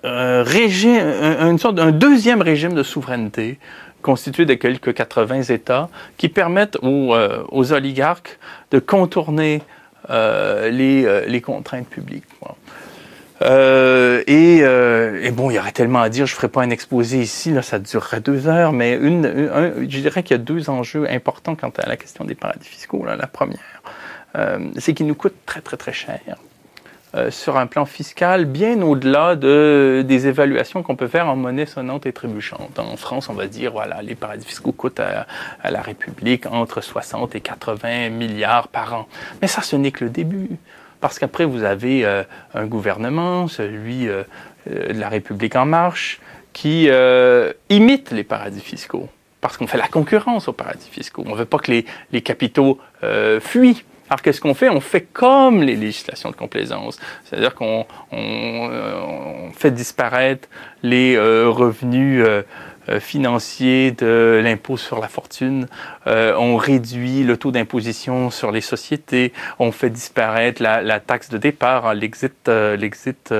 [0.06, 3.60] euh, régime, une sorte d'un deuxième régime de souveraineté
[4.02, 8.38] constitué de quelques 80 États qui permettent aux, euh, oligarques
[8.72, 9.62] de contourner
[10.10, 12.26] euh, les, les, contraintes publiques.
[13.44, 16.70] Euh, euh, et, bon, il y aurait tellement à dire, je ne ferai pas un
[16.70, 21.56] exposé ici, ça durerait deux heures, mais je dirais qu'il y a deux enjeux importants
[21.56, 23.06] quant à la question des paradis fiscaux.
[23.06, 23.84] La première,
[24.38, 26.20] euh, c'est qu'ils nous coûtent très, très, très cher.
[27.30, 32.08] sur un plan fiscal, bien au-delà de, des évaluations qu'on peut faire en monnaie sonnante
[32.08, 32.80] et trébuchante.
[32.80, 35.28] En France, on va dire, voilà, les paradis fiscaux coûtent à
[35.70, 39.08] la République entre 60 et 80 milliards par an.
[39.42, 40.58] Mais ça, ce n'est que le début.
[41.04, 42.24] Parce qu'après, vous avez euh,
[42.54, 44.24] un gouvernement, celui euh,
[44.72, 46.22] euh, de la République en marche,
[46.54, 46.88] qui
[47.70, 49.10] imite les paradis fiscaux.
[49.42, 51.26] Parce qu'on fait la concurrence aux paradis fiscaux.
[51.26, 52.80] On ne veut pas que les, capitaux
[53.42, 53.84] fuient.
[54.08, 54.70] Alors qu'est-ce qu'on fait?
[54.70, 60.48] On fait comme les législations de complaisance, c'est-à-dire qu'on on, fait disparaître
[60.84, 62.24] les revenus
[62.90, 65.68] euh, financier de l'impôt sur la fortune.
[66.08, 69.32] Euh, on réduit le taux d'imposition sur les sociétés.
[69.60, 73.34] On fait disparaître la, taxe de départ, hein, l'exit, euh, l'exit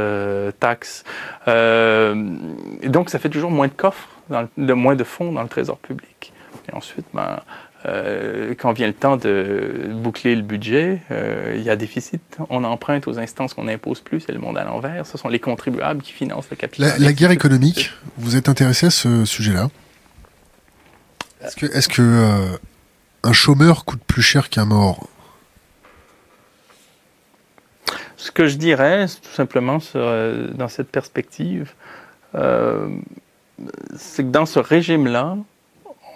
[0.60, 1.04] tax.
[1.46, 4.10] donc, ça fait toujours moins de coffres,
[4.58, 6.32] de, moins de fonds dans le trésor public.
[6.70, 7.40] Et ensuite, ben,
[7.86, 12.22] euh, quand vient le temps de boucler le budget, euh, il y a déficit.
[12.50, 15.06] On emprunte aux instances qu'on n'impose plus, c'est le monde à l'envers.
[15.06, 16.94] Ce sont les contribuables qui financent le capital.
[16.98, 19.70] La, guerre économique, vous êtes intéressé à ce sujet-là?
[21.42, 22.58] Est-ce que, est que euh,
[23.24, 25.10] un chômeur coûte plus cher qu'un mort?
[28.16, 31.74] Ce que je dirais, tout simplement, dans cette perspective,
[32.34, 35.36] c'est que dans ce régime-là,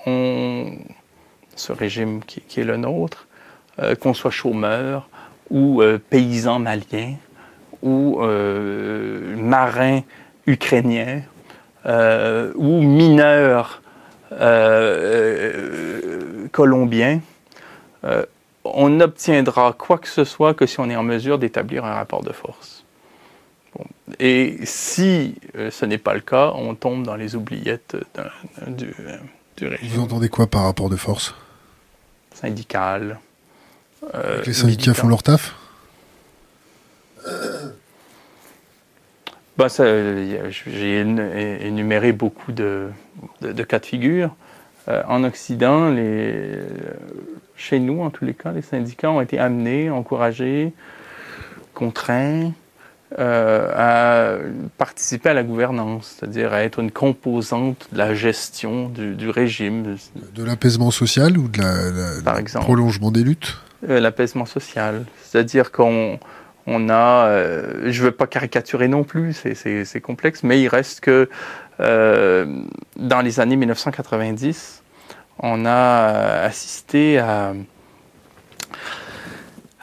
[0.05, 0.71] on
[1.57, 3.27] ce régime qui, est le nôtre,
[3.79, 5.09] euh, qu'on soit chômeur
[5.49, 7.15] ou euh, paysan malien
[7.81, 10.01] ou euh, marin
[10.45, 11.21] ukrainien
[11.85, 13.81] ou mineur
[16.51, 17.21] colombien,
[18.65, 22.23] on n'obtiendra quoi que ce soit que si on est en mesure d'établir un rapport
[22.23, 22.83] de force.
[24.19, 27.95] Et si ce n'est pas le cas, on tombe dans les oubliettes
[28.67, 28.93] du,
[29.55, 29.87] du régime.
[29.87, 31.33] Vous entendez quoi par rapport de force?
[32.37, 33.19] Syndicales.
[34.13, 35.55] Euh, les syndicats font leur taf?
[39.57, 39.67] Ben,
[40.67, 42.89] J'ai énuméré beaucoup de,
[43.41, 44.35] de, cas de figure.
[44.87, 46.59] Euh, en Occident, les,
[47.55, 50.73] chez nous, en tous les cas, les syndicats ont été amenés, encouragés,
[51.73, 52.51] contraints
[53.17, 54.37] euh, à
[54.77, 59.95] participer à la gouvernance, c'est-à-dire à être une composante de la gestion du, régime.
[60.35, 63.59] De l'apaisement social ou de la, prolongement des luttes?
[63.87, 66.19] Euh, L'apaisement social, c'est-à-dire qu'on
[66.65, 70.99] on a, euh, je ne veux pas caricaturer non plus, c'est complexe, mais il reste
[70.99, 71.29] que
[71.79, 74.83] dans les années 1990,
[75.39, 77.53] on a assisté à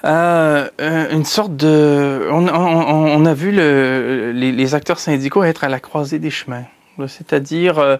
[0.04, 2.28] euh, une sorte de.
[2.30, 6.64] On, a vu les, acteurs syndicaux être à la croisée des chemins.
[7.08, 7.96] C'est-à-dire, euh,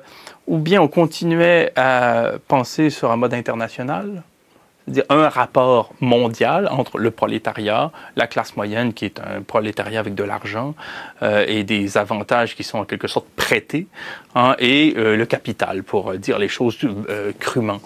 [0.47, 4.23] ou bien on continuait à penser sur un mode international,
[4.85, 10.15] c'est-à-dire un rapport mondial entre le prolétariat, la classe moyenne qui est un prolétariat avec
[10.15, 10.77] de l'argent
[11.23, 13.89] euh, et des avantages qui sont en quelque sorte prêtés,
[14.37, 16.79] hein, et le capital, pour dire les choses
[17.41, 17.81] crûment.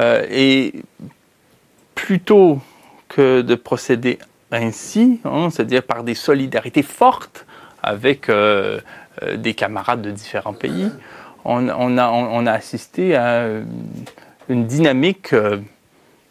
[0.00, 0.72] et
[1.94, 2.60] plutôt
[3.20, 4.18] de procéder
[4.52, 7.46] ainsi, hein, c'est-à-dire par des solidarités fortes
[7.82, 8.80] avec euh,
[9.22, 10.90] euh, des camarades de différents pays,
[11.44, 13.48] on, a, assisté à
[14.48, 15.58] une dynamique euh,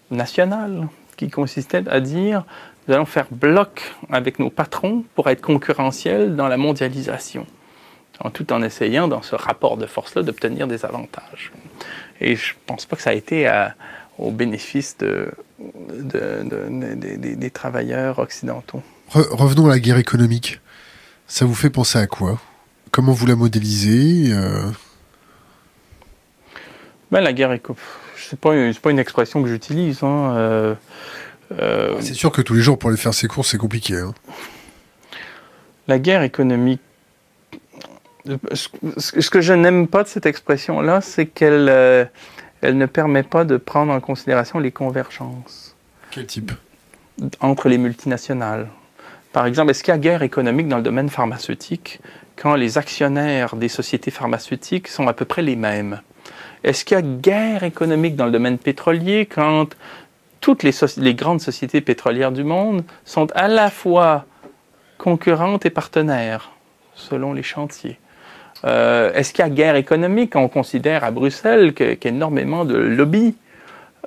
[0.09, 2.45] nationale qui consistait à dire
[2.87, 7.45] nous allons faire bloc avec nos patrons pour être concurrentiels dans la mondialisation,
[8.19, 11.51] en tout en essayant dans ce rapport de force-là d'obtenir des avantages.
[12.21, 13.47] Et je ne pense pas que ça a été
[14.17, 18.81] au bénéfice de, des travailleurs occidentaux.
[19.13, 20.59] revenons à la guerre économique.
[21.27, 22.39] Ça vous fait penser à quoi?
[22.91, 24.69] Comment vous la modélisez euh?
[27.09, 27.85] ben, La guerre économique,
[28.17, 28.51] c'est pas,
[28.81, 30.03] pas une expression que j'utilise.
[30.03, 30.35] Hein.
[30.35, 30.75] Euh,
[31.59, 33.95] euh, c'est sûr que tous les jours, pour aller faire ses courses, c'est compliqué.
[33.95, 34.13] Hein.
[35.87, 36.81] La guerre économique.
[38.53, 42.05] Ce que je n'aime pas de cette expression-là, c'est qu'elle euh,
[42.61, 45.75] elle ne permet pas de prendre en considération les convergences.
[46.11, 46.51] Quel type?
[47.39, 48.67] Entre les multinationales.
[49.33, 51.99] Par exemple, est-ce qu'il y a guerre économique dans le domaine pharmaceutique
[52.35, 56.01] quand les actionnaires des sociétés pharmaceutiques sont à peu près les mêmes?
[56.63, 59.75] Est-ce qu'il y a guerre économique dans le domaine pétrolier quand
[60.41, 64.25] toutes les, grandes sociétés pétrolières du monde sont à la fois
[64.97, 66.51] concurrentes et partenaires,
[66.93, 67.99] selon les chantiers?
[68.63, 70.35] Euh, est-ce qu'il y a guerre économique?
[70.35, 73.35] On considère à Bruxelles qu'énormément de lobbies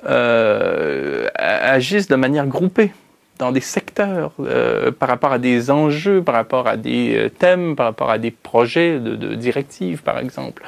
[0.07, 2.91] euh, agissent de manière groupée
[3.37, 7.87] dans des secteurs euh, par rapport à des enjeux, par rapport à des thèmes, par
[7.87, 10.63] rapport à des projets de, de directives, par exemple.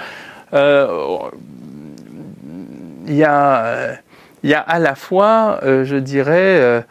[0.53, 0.57] Il
[3.15, 3.93] y a
[4.43, 6.83] il y a à la fois, je dirais,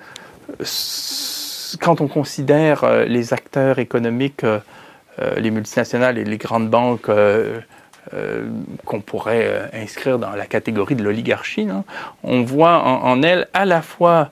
[1.81, 4.45] quand on considère les acteurs économiques,
[5.37, 7.11] les multinationales et les grandes banques
[8.85, 11.67] qu'on pourrait inscrire dans la catégorie de l'oligarchie,
[12.23, 14.31] on voit en, elles à la fois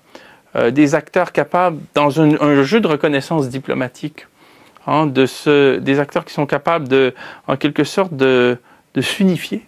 [0.70, 4.26] des acteurs capables, dans un, jeu de reconnaissance diplomatique,
[4.87, 7.14] hein, de ce, des acteurs qui sont capables de,
[7.47, 8.59] en quelque sorte, de,
[9.01, 9.62] s'unifier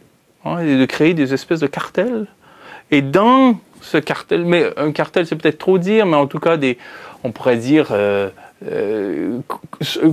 [0.44, 2.26] hein, et de créer des espèces de cartels.
[2.90, 6.56] Et dans ce cartel, mais un cartel c'est peut-être trop dire, mais en tout cas
[7.24, 8.30] on pourrait dire euh,
[8.64, 9.40] euh,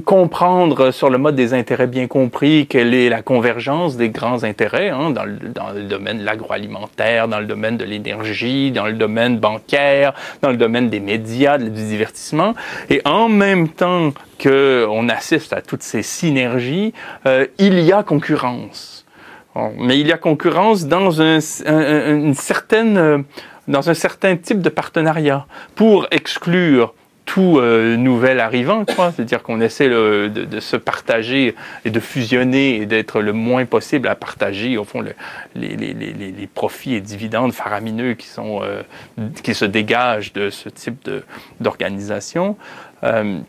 [0.04, 4.90] comprendre sur le mode des intérêts bien compris quelle est la convergence des grands intérêts
[4.90, 5.38] hein, dans, le,
[5.84, 10.90] domaine de l'agroalimentaire, dans le domaine de l'énergie, dans le domaine bancaire, dans le domaine
[10.90, 12.54] des médias, du divertissement,
[12.90, 16.94] et en même temps que on assiste à toutes ces synergies,
[17.26, 19.06] euh, il y a concurrence.
[19.78, 23.20] Mais il y a concurrence dans un, une certaine, euh,
[23.70, 26.94] dans un certain type de partenariat pour exclure
[27.26, 31.56] tout euh, nouvel arrivant, c'est-à-dire qu'on essaie de, de, se partager
[31.86, 35.14] et de fusionner et d'être le moins possible à partager, au fond, le,
[35.56, 38.84] les, profits et dividendes faramineux qui, sont, euh,
[39.42, 41.10] qui se dégagent de ce type
[41.60, 42.58] d'organisation.
[43.04, 43.40] Euh,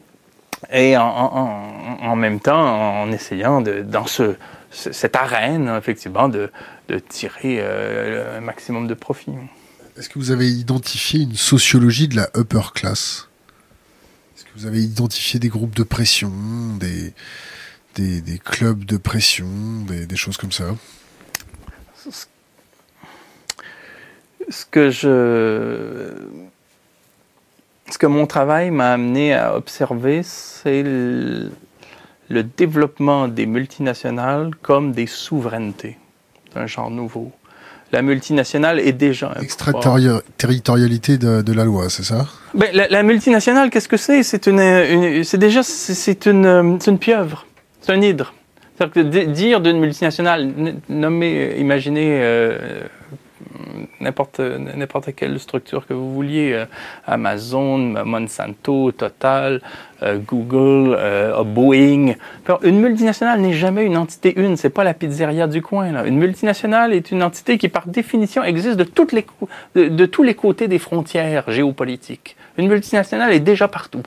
[0.73, 4.37] et en, en, même temps, en essayant de, dans ce,
[4.71, 6.51] cette arène, effectivement, de,
[7.09, 9.33] tirer euh, un maximum de profit.
[9.97, 13.29] Est-ce que vous avez identifié une sociologie de la upper class?
[14.57, 16.31] Vous avez identifié des groupes de pression,
[16.79, 17.13] des,
[17.97, 19.47] des, clubs de pression,
[19.87, 20.77] des, choses comme ça
[24.49, 26.13] Ce que je
[27.91, 31.51] ce que mon travail m'a amené à observer, c'est le
[32.57, 35.99] développement des multinationales comme des souverainetés
[36.55, 37.33] d'un genre nouveau.
[37.95, 39.37] La multinationale est déjà...
[39.41, 42.27] Extraterritorialité de, de la loi, c'est ça?
[42.53, 44.25] Ben, la, multinationale, qu'est-ce que c'est?
[44.25, 47.47] C'est une, c'est déjà c'est une, une pieuvre,
[47.81, 48.35] c'est un hydre.
[48.77, 50.51] C'est-à-dire que dire d'une multinationale,
[50.89, 52.83] nommez, imaginez euh,
[54.01, 56.65] n'importe n'importe quelle structure que vous vouliez, euh,
[57.07, 59.61] Amazon, Monsanto, Total,
[60.03, 62.15] euh, Google, euh, Boeing.
[62.63, 66.05] une multinationale n'est jamais une entité une, c'est pas la pizzeria du coin.
[66.05, 68.85] Une multinationale est une entité qui, par définition, existe de,
[69.89, 72.37] de, tous les côtés des frontières géopolitiques.
[72.59, 74.03] Une multinationale est déjà partout.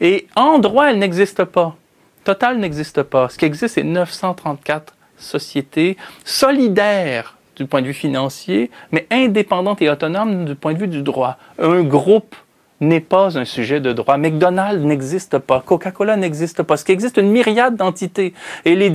[0.00, 1.76] Et en droit, elle n'existe pas.
[2.24, 3.28] Total n'existe pas.
[3.28, 9.90] Ce qui existe, c'est 934 sociétés solidaires du point de vue financier, mais indépendante et
[9.90, 11.36] autonome du point de vue du droit.
[11.58, 12.34] Un groupe
[12.80, 14.16] n'est pas un sujet de droit.
[14.16, 15.60] McDonald's n'existe pas.
[15.64, 16.76] Coca-Cola n'existe pas.
[16.76, 18.34] Ce qui existe, une myriade d'entités.
[18.64, 18.90] Et les,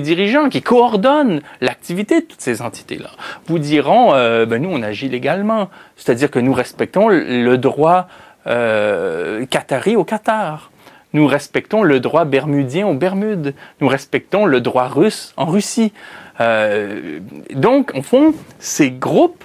[0.00, 3.10] dirigeants qui coordonnent l'activité de toutes ces entités-là
[3.46, 5.68] vous diront, euh, ben nous, on agit légalement.
[5.96, 8.08] C'est-à-dire que nous respectons le droit
[8.46, 10.70] euh, qatari au Qatar.
[11.12, 13.54] Nous respectons le droit bermudien aux Bermudes.
[13.80, 15.92] Nous respectons le droit russe en Russie.
[16.40, 17.20] Euh,
[17.52, 19.44] donc, au fond, ces groupes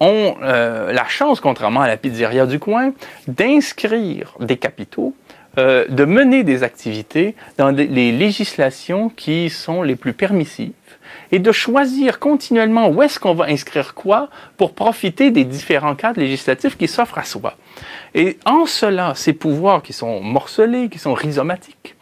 [0.00, 2.92] ont euh, la chance, contrairement à la pizzeria du coin,
[3.28, 5.14] d'inscrire des capitaux,
[5.58, 10.72] euh, de mener des activités dans les législations qui sont les plus permissives
[11.30, 16.20] et de choisir continuellement où est-ce qu'on va inscrire quoi pour profiter des différents cadres
[16.20, 17.56] législatifs qui s'offrent à soi.
[18.14, 21.93] Et en cela, ces pouvoirs qui sont morcelés, qui sont rhizomatiques,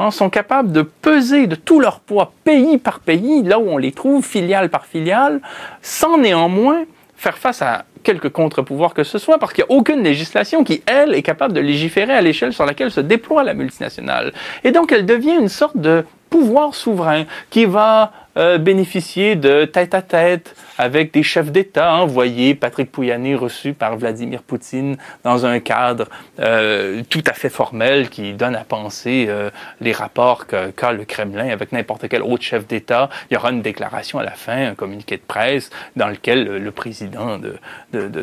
[0.00, 3.78] Hein, sont capables de peser de tout leur poids pays par pays, là où on
[3.78, 5.40] les trouve, filiale par filiale,
[5.82, 6.84] sans néanmoins
[7.16, 10.82] faire face à quelques contre-pouvoirs que ce soit, parce qu'il n'y a aucune législation qui,
[10.86, 14.32] elle, est capable de légiférer à l'échelle sur laquelle se déploie la multinationale.
[14.64, 16.04] Et donc, elle devient une sorte de
[16.34, 21.94] pouvoir souverain qui va euh, bénéficier de tête à tête avec des chefs d'État.
[21.94, 26.08] envoyés, Patrick Pouyanné reçu par Vladimir Poutine dans un cadre
[26.40, 31.48] euh, tout à fait formel qui donne à penser euh, les rapports qu'a le Kremlin
[31.50, 33.08] avec n'importe quel autre chef d'État.
[33.30, 36.70] Il y aura une déclaration à la fin, un communiqué de presse dans lequel le
[36.72, 37.54] président de,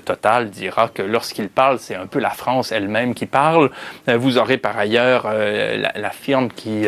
[0.02, 3.72] Total dira que lorsqu'il parle, c'est un peu la France elle-même qui parle.
[4.08, 6.86] Vous aurez par ailleurs la, firme qui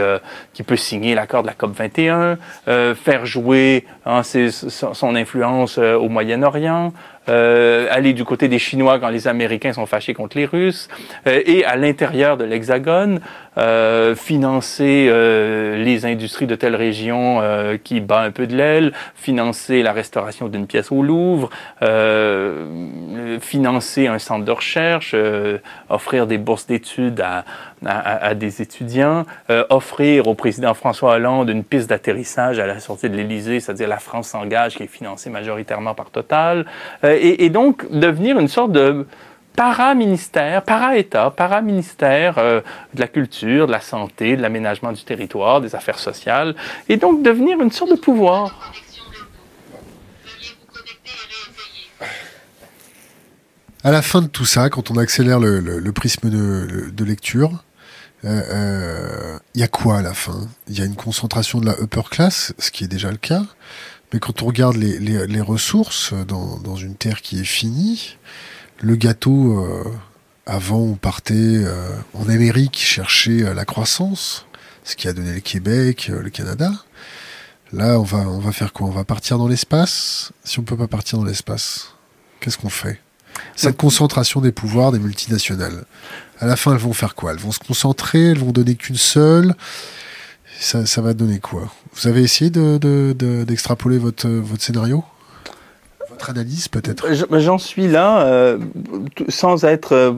[0.65, 2.37] peut signer l'accord de la COP 21,
[2.95, 6.93] faire jouer hein, son influence euh, au Moyen-Orient,
[7.29, 10.89] euh, aller du côté des Chinois quand les Américains sont fâchés contre les Russes,
[11.27, 13.19] euh, et à l'intérieur de l'Hexagone,
[13.57, 18.93] euh, financer euh, les industries de telle région euh, qui bat un peu de l'aile,
[19.13, 21.49] financer la restauration d'une pièce au Louvre,
[23.41, 25.15] financer un centre de recherche,
[25.89, 27.45] offrir des bourses d'études à,
[27.85, 29.25] à, à, des étudiants,
[29.69, 33.99] offrir au président François Hollande une piste d'atterrissage à la sortie de l'Élysée, c'est-à-dire la
[33.99, 36.65] France s'engage, qui est financée majoritairement par Total,
[37.15, 39.05] et, et donc devenir une sorte de
[39.55, 42.61] para-ministère, para-État, para-ministère euh,
[42.93, 46.55] de la culture, de la santé, de l'aménagement du territoire, des affaires sociales,
[46.89, 48.73] et donc devenir une sorte de pouvoir.
[53.83, 57.63] À la fin de tout ça, quand on accélère le, prisme de, lecture,
[58.23, 60.47] il euh, euh, y a quoi à la fin?
[60.69, 63.43] Il y a une concentration de la upper class, ce qui est déjà le cas,
[64.13, 68.17] mais quand on regarde les, ressources dans, dans, une terre qui est finie,
[68.79, 69.83] le gâteau, euh,
[70.45, 74.45] avant, on partait euh, en Amérique chercher euh, la croissance,
[74.83, 76.71] ce qui a donné le Québec, le Canada.
[77.71, 78.87] Là, on va, on va faire quoi?
[78.87, 80.31] On va partir dans l'espace?
[80.43, 81.95] Si on peut pas partir dans l'espace,
[82.39, 83.01] qu'est-ce qu'on fait?
[83.55, 85.85] Cette concentration des pouvoirs des multinationales.
[86.39, 87.31] À la fin, elles vont faire quoi?
[87.31, 89.55] Elles vont se concentrer, elles vont donner qu'une seule.
[90.63, 91.63] Ça, ça, va donner quoi?
[91.93, 95.03] Vous avez essayé d'extrapoler de, de, votre, votre scénario?
[96.29, 97.05] Analyse peut-être?
[97.39, 98.57] J'en suis là, euh,
[99.27, 100.13] sans être, euh,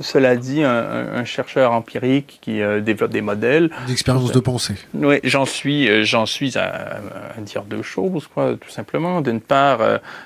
[0.00, 3.70] cela dit, un, chercheur empirique qui euh, développe des modèles.
[3.88, 4.76] D'expérience de pensée.
[4.94, 7.00] Oui, j'en suis, j'en suis à,
[7.38, 9.20] dire deux choses, quoi, tout simplement.
[9.20, 9.80] D'une part,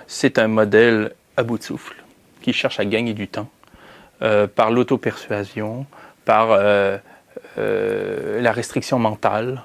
[0.06, 1.96] c'est un modèle à bout de souffle,
[2.42, 3.48] qui cherche à gagner du temps
[4.20, 5.86] par l'auto-persuasion,
[6.24, 6.58] par
[7.56, 9.62] la restriction mentale,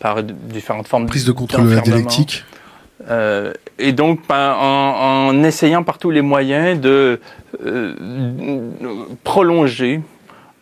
[0.00, 1.10] par différentes formes de...
[1.10, 2.44] Prise de contrôle dialectique
[3.08, 7.20] euh, et donc, ben, en, essayant par tous les moyens de
[7.64, 8.70] euh,
[9.24, 10.00] prolonger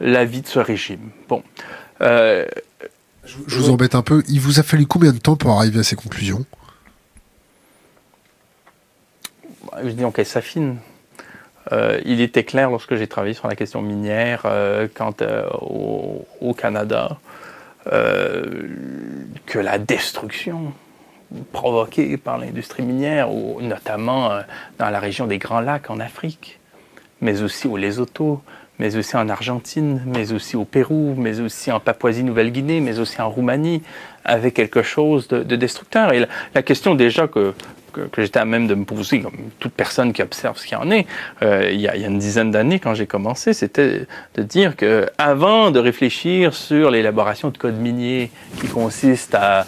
[0.01, 1.11] la vie de ce régime.
[1.29, 1.43] Bon.
[2.03, 2.45] Euh,
[3.25, 4.23] je, vous embête un peu.
[4.29, 6.45] Il vous a fallu combien de temps pour arriver à ces conclusions?
[9.83, 10.27] Je dis qu'elle
[11.71, 12.03] s'affine.
[12.05, 14.43] il était clair lorsque j'ai travaillé sur la question minière
[14.95, 15.15] quant
[15.61, 17.19] au, au, Canada
[17.91, 20.73] que la destruction
[21.53, 24.43] provoqués par l'industrie minière, ou notamment euh,
[24.79, 26.59] dans la région des Grands Lacs en Afrique,
[27.21, 28.43] mais aussi au Lesotho,
[28.79, 33.31] mais aussi en Argentine, mais aussi au Pérou, mais aussi en Papouasie-Nouvelle-Guinée, mais aussi en
[33.31, 33.83] Roumanie,
[34.25, 36.13] avait quelque chose de, destructeur.
[36.13, 37.55] Et la question déjà que
[38.11, 40.91] que, j'étais à même de me poser, comme toute personne qui observe ce qu'il en
[40.91, 41.07] est,
[41.43, 45.71] euh, il, y a, une dizaine d'années, quand j'ai commencé, c'était de dire que avant
[45.71, 48.31] de réfléchir sur l'élaboration de codes miniers
[48.61, 49.65] qui consiste à,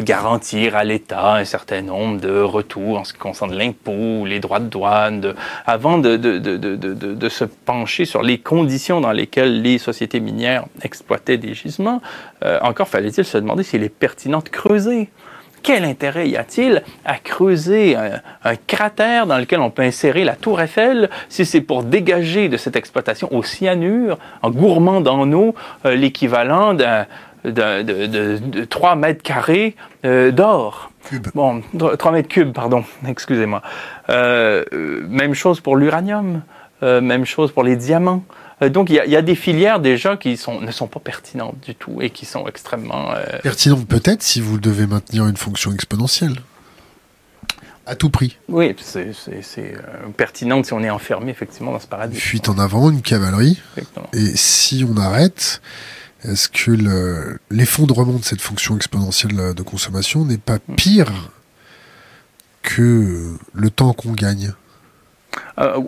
[0.00, 4.60] garantir à l'État un certain nombre de retours en ce qui concerne l'impôt, les droits
[4.60, 5.34] de douane,
[5.66, 12.02] avant de, se pencher sur les conditions dans lesquelles les sociétés minières exploitaient des gisements,
[12.44, 15.08] euh, encore fallait-il se demander s'il est pertinent de creuser
[15.62, 20.60] quel intérêt y a-t-il à creuser un, cratère dans lequel on peut insérer la tour
[20.60, 25.54] Eiffel si c'est pour dégager de cette exploitation au cyanure, en gourmand dans eau,
[25.86, 26.84] euh, l'équivalent de,
[27.44, 30.90] de, 3 mètres carrés euh, d'or?
[31.34, 31.62] Bon,
[31.98, 33.62] 3 mètres cubes, pardon, excusez-moi.
[34.10, 34.64] Euh,
[35.08, 36.42] même chose pour l'uranium,
[36.82, 38.24] même chose pour les diamants.
[38.62, 41.74] Euh, donc il y, a des filières déjà qui sont, ne sont pas pertinentes du
[41.74, 43.12] tout et qui sont extrêmement...
[43.12, 43.24] Euh...
[43.42, 46.36] Pertinentes peut-être si vous devez maintenir une fonction exponentielle.
[47.84, 48.38] À tout prix.
[48.48, 49.12] Oui, c'est
[49.58, 49.74] euh,
[50.16, 52.16] pertinent si on est enfermé effectivement dans ce paradis.
[52.16, 53.60] Fuite en avant, une cavalerie.
[54.12, 55.60] Et si on arrête,
[56.22, 56.70] est-ce que
[57.50, 60.74] l'effondrement de cette fonction exponentielle de consommation n'est pas hmm.
[60.76, 61.32] pire
[62.62, 64.52] que le temps qu'on gagne?
[65.58, 65.80] Euh,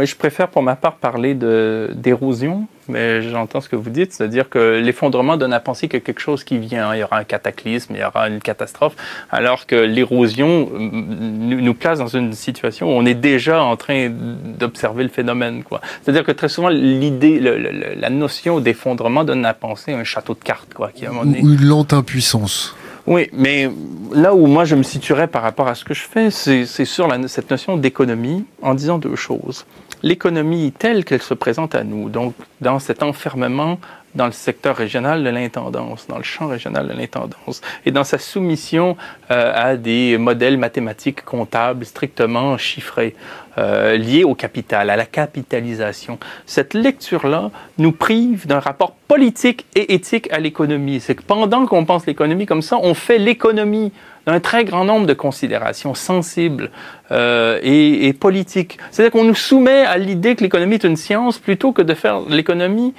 [0.00, 4.48] Oui, je préfère pour ma part parler d'érosion, mais j'entends ce que vous dites, c'est-à-dire
[4.48, 6.94] que l'effondrement donne à penser a quelque chose qui vient.
[6.94, 8.94] Il y aura un cataclysme, il y aura une catastrophe,
[9.30, 15.02] alors que l'érosion nous place dans une situation où on est déjà en train d'observer
[15.02, 15.62] le phénomène.
[16.02, 20.72] C'est-à-dire que très souvent, l'idée, la notion d'effondrement donne à penser un château de cartes.
[20.72, 22.74] Quoi, qui, Ou une lente impuissance.
[23.06, 23.70] Oui, mais
[24.14, 27.06] là où moi je me situerais par rapport à ce que je fais, c'est sur
[27.26, 29.66] cette notion d'économie en disant deux choses
[30.02, 33.78] l'économie telle qu'elle se présente à nous, donc dans cet enfermement
[34.14, 38.18] dans le secteur régional de l'intendance, dans le champ régional de l'intendance, et dans sa
[38.18, 38.96] soumission
[39.30, 43.14] euh, à des modèles mathématiques comptables strictement chiffrés,
[43.58, 46.18] euh, liés au capital, à la capitalisation.
[46.46, 51.00] Cette lecture-là nous prive d'un rapport politique et éthique à l'économie.
[51.00, 53.92] C'est que pendant qu'on pense l'économie comme ça, on fait l'économie
[54.26, 56.70] d'un très grand nombre de considérations sensibles
[57.10, 58.78] euh, et, et politiques.
[58.90, 62.20] C'est-à-dire qu'on nous soumet à l'idée que l'économie est une science plutôt que de faire
[62.28, 62.94] l'économie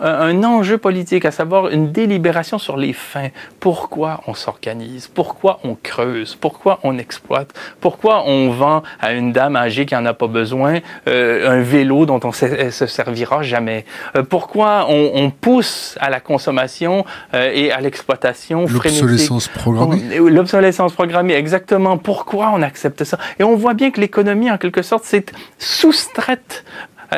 [0.00, 3.28] un enjeu politique, à savoir une délibération sur les fins.
[3.60, 5.08] Pourquoi on s'organise?
[5.08, 6.34] Pourquoi on creuse?
[6.34, 7.52] Pourquoi on exploite?
[7.80, 12.06] Pourquoi on vend à une dame âgée qui n'en a pas besoin euh, un vélo
[12.06, 13.84] dont on ne se servira jamais?
[14.16, 20.18] Euh, Pourquoi on, on, pousse à la consommation euh, et à l'exploitation L'obsolescence programmée.
[20.18, 21.98] L'obsolescence programmée, exactement.
[21.98, 23.18] Pourquoi on accepte ça?
[23.38, 25.26] Et on voit bien que l'économie, en quelque sorte, s'est
[25.58, 26.64] soustraite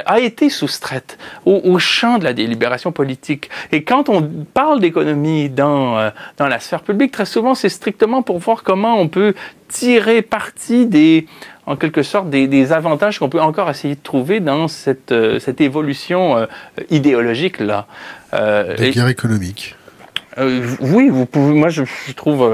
[0.06, 3.50] a été soustraite au, champ de la délibération politique.
[3.72, 4.22] Et quand on
[4.52, 8.98] parle d'économie dans, euh, dans la sphère publique, très souvent, c'est strictement pour voir comment
[8.98, 9.34] on peut
[9.68, 11.26] tirer parti des,
[11.66, 15.38] en quelque sorte, des, des avantages qu'on peut encore essayer de trouver dans cette, euh,
[15.38, 16.46] cette évolution euh,
[16.90, 17.86] idéologique-là.
[18.34, 19.76] Euh, Des guerres économiques.
[20.38, 22.50] oui, vous pouvez, moi je, je trouve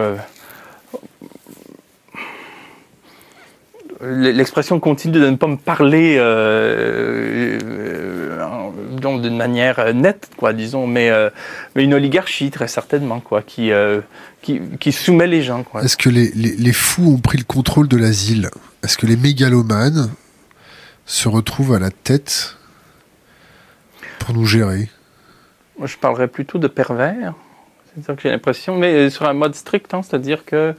[4.02, 11.10] l'expression continue de ne pas me parler euh, euh, d'une manière nette, quoi, disons, mais,
[11.10, 11.30] euh,
[11.74, 13.70] mais, une oligarchie très certainement, quoi, qui,
[14.42, 15.64] qui, qui, soumet les gens.
[15.82, 18.50] Est-ce que les, les, les, fous ont pris le contrôle de l'asile?
[18.82, 20.10] Est-ce que les mégalomanes
[21.06, 22.56] se retrouvent à la tête
[24.18, 24.88] pour nous gérer?
[25.78, 27.34] Moi, je parlerais plutôt de pervers.
[27.94, 30.74] C'est-à-dire que j'ai l'impression, mais sur un mode strict, hein, c'est-à-dire que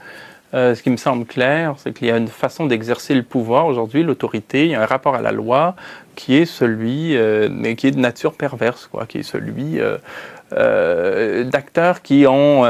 [0.54, 3.68] euh, ce qui me semble clair, c'est qu'il y a une façon d'exercer le pouvoir
[3.68, 5.76] aujourd'hui, l'autorité, il y a un rapport à la loi
[6.16, 11.44] qui est celui, euh, mais qui est de nature perverse, quoi, qui est celui euh,
[11.46, 12.64] d'acteurs qui ont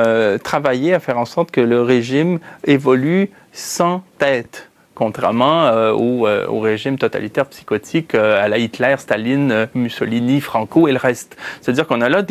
[0.44, 7.48] travaillé à faire en sorte que le régime évolue sans tête contrairement au, régime totalitaire
[7.48, 11.38] psychotique à la Hitler, Staline, Mussolini, Franco et le reste.
[11.60, 12.24] C'est-à-dire qu'on a là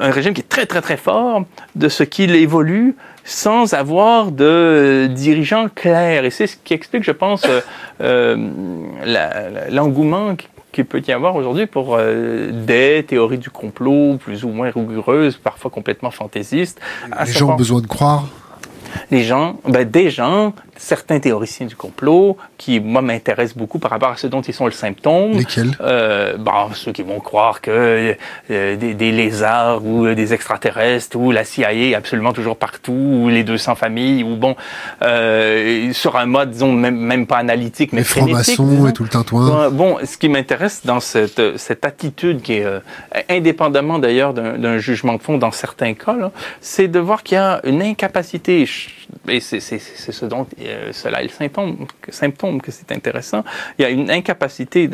[0.00, 1.44] un régime qui est très très très fort
[1.76, 2.96] de ce qu'il évolue
[3.30, 6.24] sans avoir de dirigeants clairs.
[6.24, 7.60] Et c'est ce qui explique, je pense, euh,
[8.00, 8.36] euh
[9.70, 10.34] l'engouement
[10.72, 15.36] qu'il peut y avoir aujourd'hui pour euh, des théories du complot plus ou moins rigoureuses,
[15.36, 16.80] parfois complètement fantaisistes.
[17.24, 18.26] Les gens ont besoin de croire
[19.12, 24.10] les gens, ben, des gens certains théoriciens du complot qui, moi, m'intéressent beaucoup par rapport
[24.10, 25.32] à ce dont ils sont le symptôme.
[25.32, 25.76] Lesquels?
[25.80, 28.16] Euh, bon, Ceux qui vont croire que
[28.50, 32.92] euh, des, des, lézards ou euh, des extraterrestres ou la CIA est absolument toujours partout
[32.92, 34.56] ou les 200 familles ou bon,
[35.02, 39.10] euh, sur un mode, disons, même, même pas analytique, mais Les francs-maçons et tout le
[39.10, 39.70] tintouin.
[39.70, 42.80] Bon, ce qui m'intéresse dans cette, cette attitude qui est, euh,
[43.28, 47.60] indépendamment d'ailleurs d'un jugement de fond dans certains cas, c'est de voir qu'il y a
[47.64, 48.66] une incapacité,
[49.28, 51.30] et c'est ce dont euh, cela est le
[52.10, 53.44] symptôme, que c'est intéressant.
[53.78, 54.88] Il y a une incapacité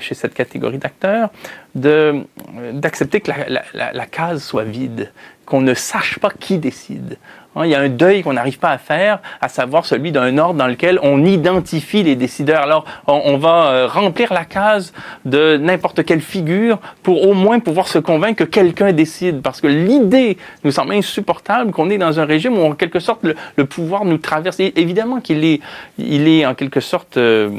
[0.00, 1.30] chez cette catégorie d'acteurs
[1.74, 3.32] d'accepter que
[3.74, 5.10] la, case soit vide,
[5.44, 7.18] qu'on ne sache pas qui décide.
[7.56, 10.38] Hein, il y a un deuil qu'on n'arrive pas à faire, à savoir celui d'un
[10.38, 12.62] ordre dans lequel on identifie les décideurs.
[12.62, 14.92] Alors, on, va euh, remplir la case
[15.24, 19.42] de n'importe quelle figure pour au moins pouvoir se convaincre que quelqu'un décide.
[19.42, 23.24] Parce que l'idée nous semble insupportable qu'on est dans un régime où, en quelque sorte,
[23.24, 24.58] le, pouvoir nous traverse.
[24.60, 25.60] évidemment qu'il est,
[25.98, 27.16] il est en quelque sorte...
[27.16, 27.50] Euh,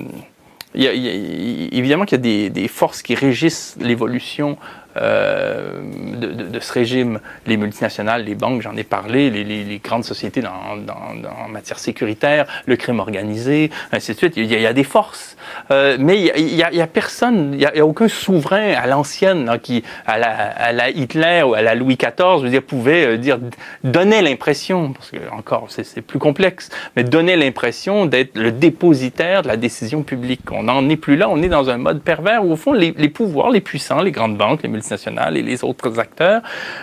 [0.78, 0.94] il y a,
[1.78, 4.58] évidemment qu'il y a des, forces qui régissent l'évolution
[4.98, 5.82] euh,
[6.16, 9.80] de, de, de, ce régime, les multinationales, les banques, j'en ai parlé, les, les, les
[9.80, 14.38] grandes sociétés dans, dans, en matière sécuritaire, le crime organisé, ainsi de suite.
[14.38, 15.36] Il y a, il y a des forces,
[15.72, 19.50] euh, mais il y a, y a personne, il y a, aucun souverain à l'ancienne
[19.50, 22.64] hein, qui, à la, à la, Hitler ou à la Louis XIV, je veux dire,
[22.64, 23.38] pouvait euh, dire
[23.84, 29.50] donnait l'impression, parce que encore c'est plus complexe, mais donnait l'impression d'être le dépositaire de
[29.50, 30.50] la décision publique.
[30.52, 32.94] On n'en est plus là, on est dans un mode pervers où au fond les,
[32.98, 36.42] les pouvoirs, les puissants, les grandes banques, les multinationales nationale et les autres acteurs,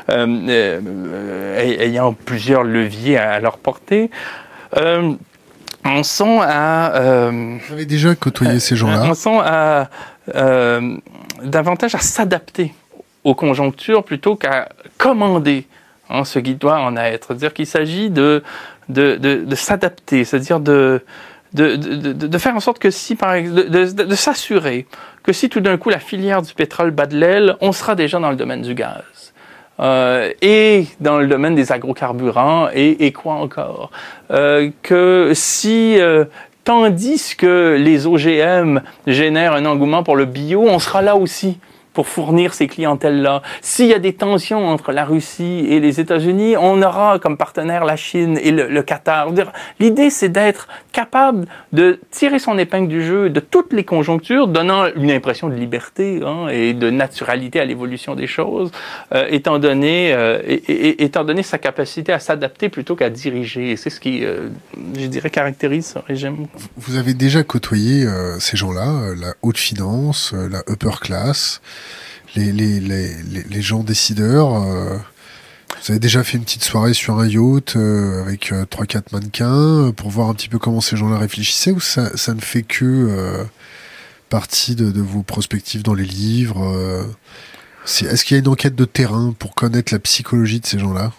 [0.08, 4.10] euh, euh, ayant plusieurs leviers à, leur portée.
[4.76, 5.12] Euh,
[5.84, 6.86] en sont à...
[7.72, 9.88] Avez déjà côtoyé ces gens-là En sont à...
[11.42, 12.72] davantage à s'adapter
[13.24, 14.68] aux conjonctures plutôt qu'à
[14.98, 15.66] commander
[16.08, 17.28] hein, ce qui doit en être.
[17.28, 18.44] C'est-à-dire qu'il s'agit de,
[18.88, 21.02] de, de, s'adapter, c'est-à-dire de,
[21.54, 24.86] de, de, faire en sorte que si, par exemple, de, s'assurer
[25.22, 28.18] que si tout d'un coup la filière du pétrole bat de l'aile, on sera déjà
[28.18, 29.02] dans le domaine du gaz.
[29.80, 33.90] Euh, et dans le domaine des agrocarburants, et, et quoi encore.
[34.30, 36.24] Euh, que si, euh,
[36.64, 41.58] tandis que les OGM génèrent un engouement pour le bio, on sera là aussi
[41.92, 43.42] pour fournir ces clientèles-là.
[43.60, 47.84] S'il y a des tensions entre la Russie et les États-Unis, on aura comme partenaire
[47.84, 49.28] la Chine et le, Qatar.
[49.78, 54.86] L'idée, c'est d'être capable de tirer son épingle du jeu de toutes les conjonctures, donnant
[54.96, 58.70] une impression de liberté hein, et de naturalité à l'évolution des choses,
[59.14, 63.76] euh, étant, donné, euh, étant donné sa capacité à s'adapter plutôt qu'à diriger.
[63.76, 64.48] C'est ce qui, euh,
[64.98, 66.46] je dirais, caractérise ce régime.
[66.76, 68.06] Vous avez déjà côtoyé
[68.38, 71.60] ces gens-là, la haute finance, la upper class
[72.34, 74.54] les, gens décideurs.
[74.54, 74.96] Euh,
[75.84, 79.04] vous avez déjà fait une petite soirée sur un yacht euh, avec euh, trois 4
[79.04, 82.40] quatre mannequins pour voir un petit peu comment ces gens-là réfléchissaient ou ça, ça ne
[82.40, 83.46] fait que
[84.28, 87.06] partie de, de, vos prospectives dans les livres
[87.84, 91.12] Est-ce qu'il y a une enquête de terrain pour connaître la psychologie de ces gens-là?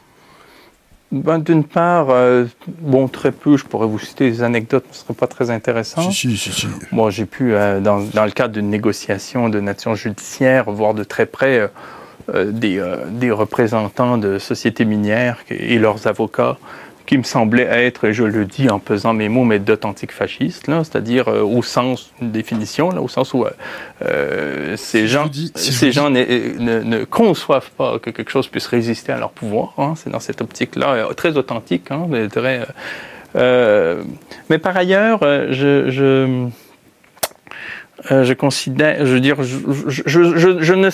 [1.14, 5.04] Ben, D'une part, euh, bon, très peu, je pourrais vous citer des anecdotes, ce ne
[5.04, 6.12] serait pas très intéressant.
[6.12, 6.68] Si, si, si.
[6.92, 11.04] Moi, j'ai pu, euh, dans, dans, le cadre d'une négociation de nature judiciaire, voir de
[11.04, 11.70] très près
[12.34, 16.58] euh, des, des, représentants de sociétés minières et leurs avocats
[17.06, 20.66] qui me semblait être, et je le dis en pesant mes mots, mais d'authentiques fascistes,
[20.68, 23.50] c'est-à-dire euh, au sens, une définition, là, au sens où euh,
[24.04, 29.32] euh ces gens, ces gens ne, conçoivent pas que quelque chose puisse résister à leur
[29.32, 29.74] pouvoir.
[29.78, 32.62] Hein, c'est dans cette optique-là, très authentique, hein, très,
[34.50, 36.48] mais par ailleurs, je, je,
[38.10, 39.58] je, considère, je veux dire, je,
[39.88, 40.90] je, je ne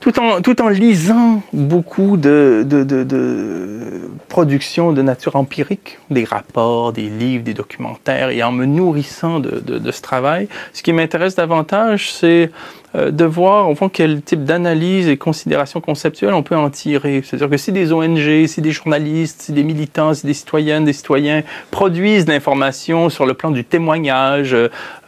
[0.00, 6.92] tout en, tout en lisant beaucoup de, de, de, productions de nature empirique, des rapports,
[6.92, 11.34] des livres, des documentaires, et en me nourrissant de, de ce travail, ce qui m'intéresse
[11.34, 12.50] davantage, c'est
[12.94, 17.22] de voir au fond quel type d'analyse et considération conceptuelle on peut en tirer.
[17.24, 20.92] C'est-à-dire que si des ONG, si des journalistes, si des militants, si des citoyennes, des
[20.92, 24.56] citoyens produisent l'information sur le plan du témoignage,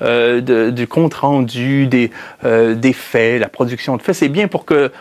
[0.03, 2.11] euh, de, du compte rendu, des,
[2.45, 4.93] euh, des faits, la production de faits, c'est bien pour que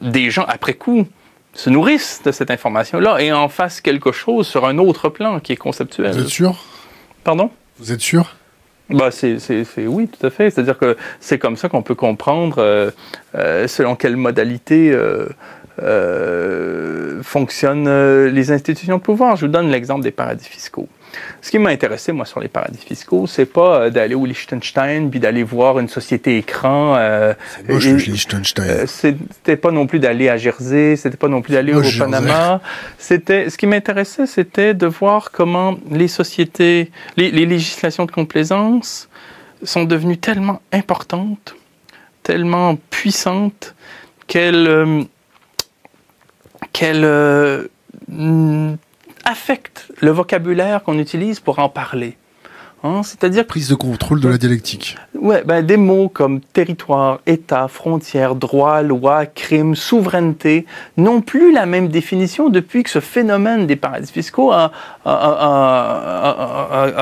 [0.00, 1.06] des gens après coup
[1.52, 5.52] se nourrissent de cette information-là et en fassent quelque chose sur un autre plan qui
[5.52, 6.12] est conceptuel.
[6.12, 6.56] Vous êtes sûr?
[7.22, 7.50] Pardon?
[7.78, 8.34] Vous êtes sûr?
[8.90, 9.38] Bah, c'est,
[9.86, 10.50] oui, tout à fait.
[10.50, 12.90] C'est-à-dire que c'est comme ça qu'on peut comprendre euh,
[13.34, 14.94] euh, selon quelle modalité
[15.82, 19.36] euh, fonctionnent les institutions de pouvoir.
[19.36, 20.88] Je vous donne l'exemple des paradis fiscaux.
[21.40, 25.10] Ce qui m'a intéressé, moi, sur les paradis fiscaux, c'est pas euh, d'aller au Liechtenstein
[25.10, 26.94] puis d'aller voir une société écran.
[26.96, 27.34] Euh,
[27.66, 28.64] c'est le Liechtenstein.
[28.64, 32.60] Euh, c'était pas non plus d'aller à Jersey, c'était pas non plus d'aller au Panama.
[32.98, 39.08] C'était, ce qui m'intéressait, c'était de voir comment les sociétés, les, les législations de complaisance
[39.62, 41.56] sont devenues tellement importantes,
[42.22, 43.74] tellement puissantes
[44.26, 45.02] qu'elles euh,
[46.72, 47.68] qu'elles euh,
[49.24, 52.16] affecte le vocabulaire qu'on utilise pour en parler.
[52.86, 54.98] Hein, c'est-à-dire prise de contrôle de la dialectique.
[55.18, 60.66] Ouais, ben, des mots comme territoire, État, frontière, droit, loi, crime, souveraineté
[60.98, 64.70] n'ont plus la même définition depuis que ce phénomène des paradis fiscaux a,
[65.06, 65.48] a,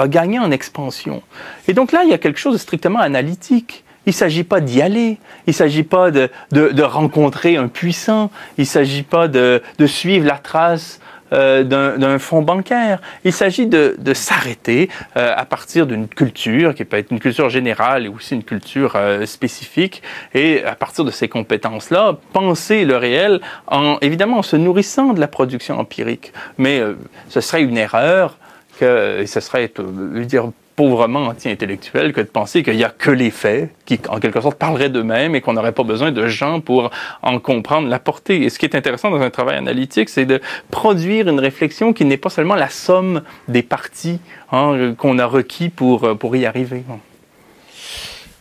[0.06, 1.20] gagné en expansion.
[1.66, 3.82] Et donc là, il y a quelque chose de strictement analytique.
[4.06, 5.18] Il ne s'agit pas d'y aller,
[5.48, 9.60] il ne s'agit pas de, de, de, rencontrer un puissant, il ne s'agit pas de,
[9.78, 11.00] de, suivre la trace
[11.32, 13.00] euh, d'un fonds bancaire.
[13.24, 18.04] Il s'agit de, s'arrêter euh, à partir d'une culture qui peut être une culture générale
[18.04, 20.02] et aussi une culture euh, spécifique
[20.34, 25.20] et à partir de ces compétences-là, penser le réel en évidemment en se nourrissant de
[25.20, 26.32] la production empirique.
[26.58, 26.82] Mais
[27.28, 28.36] ce serait une erreur
[28.78, 33.30] que ce serait, je dire, pauvrement anti-intellectuel que de penser qu'il n'y a que les
[33.30, 36.90] faits qui, en quelque sorte, parleraient d'eux-mêmes et qu'on n'aurait pas besoin de gens pour
[37.22, 38.42] en comprendre la portée.
[38.42, 40.40] Et ce qui est intéressant dans un travail analytique, c'est de
[40.70, 44.20] produire une réflexion qui n'est pas seulement la somme des parties
[44.50, 46.84] hein, qu'on a requis pour, pour y arriver.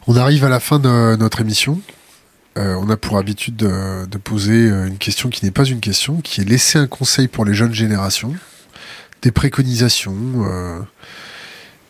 [0.08, 1.80] On arrive à la fin de notre émission.
[2.58, 6.18] Euh, on a pour habitude de, poser euh, une question qui n'est pas une question,
[6.18, 8.34] qui est laisser un conseil pour les jeunes générations,
[9.22, 10.16] des préconisations.
[10.45, 10.80] Euh,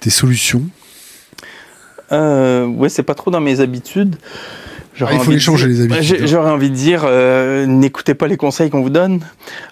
[0.01, 0.63] des solutions
[2.11, 4.17] euh, Oui, c'est pas trop dans mes habitudes.
[4.99, 6.27] Ah, il faut les changer les habitudes.
[6.27, 9.21] J'aurais envie de dire, euh, n'écoutez pas les conseils qu'on vous donne.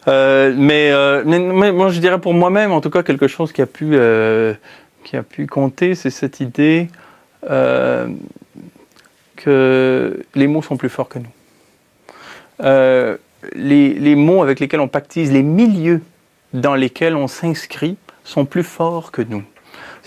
[0.08, 3.52] Euh, mais, euh, mais, mais, moi, je dirais pour moi-même, en tout cas, quelque chose
[3.52, 3.98] qui a pu,
[5.04, 6.88] qui a pu compter, c'est cette idée
[9.36, 11.34] que les mots sont plus forts que nous.
[13.56, 16.02] Les, les mots avec lesquels on pactise, les milieux
[16.54, 17.96] dans lesquels on s'inscrit
[18.26, 19.44] sont plus forts que nous.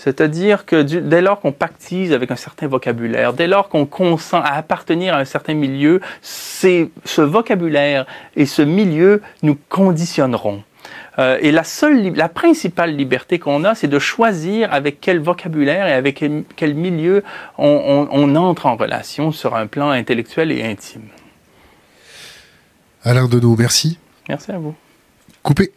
[0.03, 4.41] C'est-à-dire que du, dès lors qu'on pactise avec un certain vocabulaire, dès lors qu'on consent
[4.41, 8.05] à appartenir à un certain milieu, c'est ce vocabulaire
[8.35, 10.61] et ce milieu nous conditionneront.
[11.19, 15.87] Euh, et la seule, la principale liberté qu'on a, c'est de choisir avec quel vocabulaire
[15.87, 17.23] et avec quel, quel milieu
[17.57, 21.07] on, on, on, entre en relation sur un plan intellectuel et intime.
[23.05, 23.97] Alain Deneau, merci.
[24.27, 24.75] Merci à vous.
[25.43, 25.71] Coupé.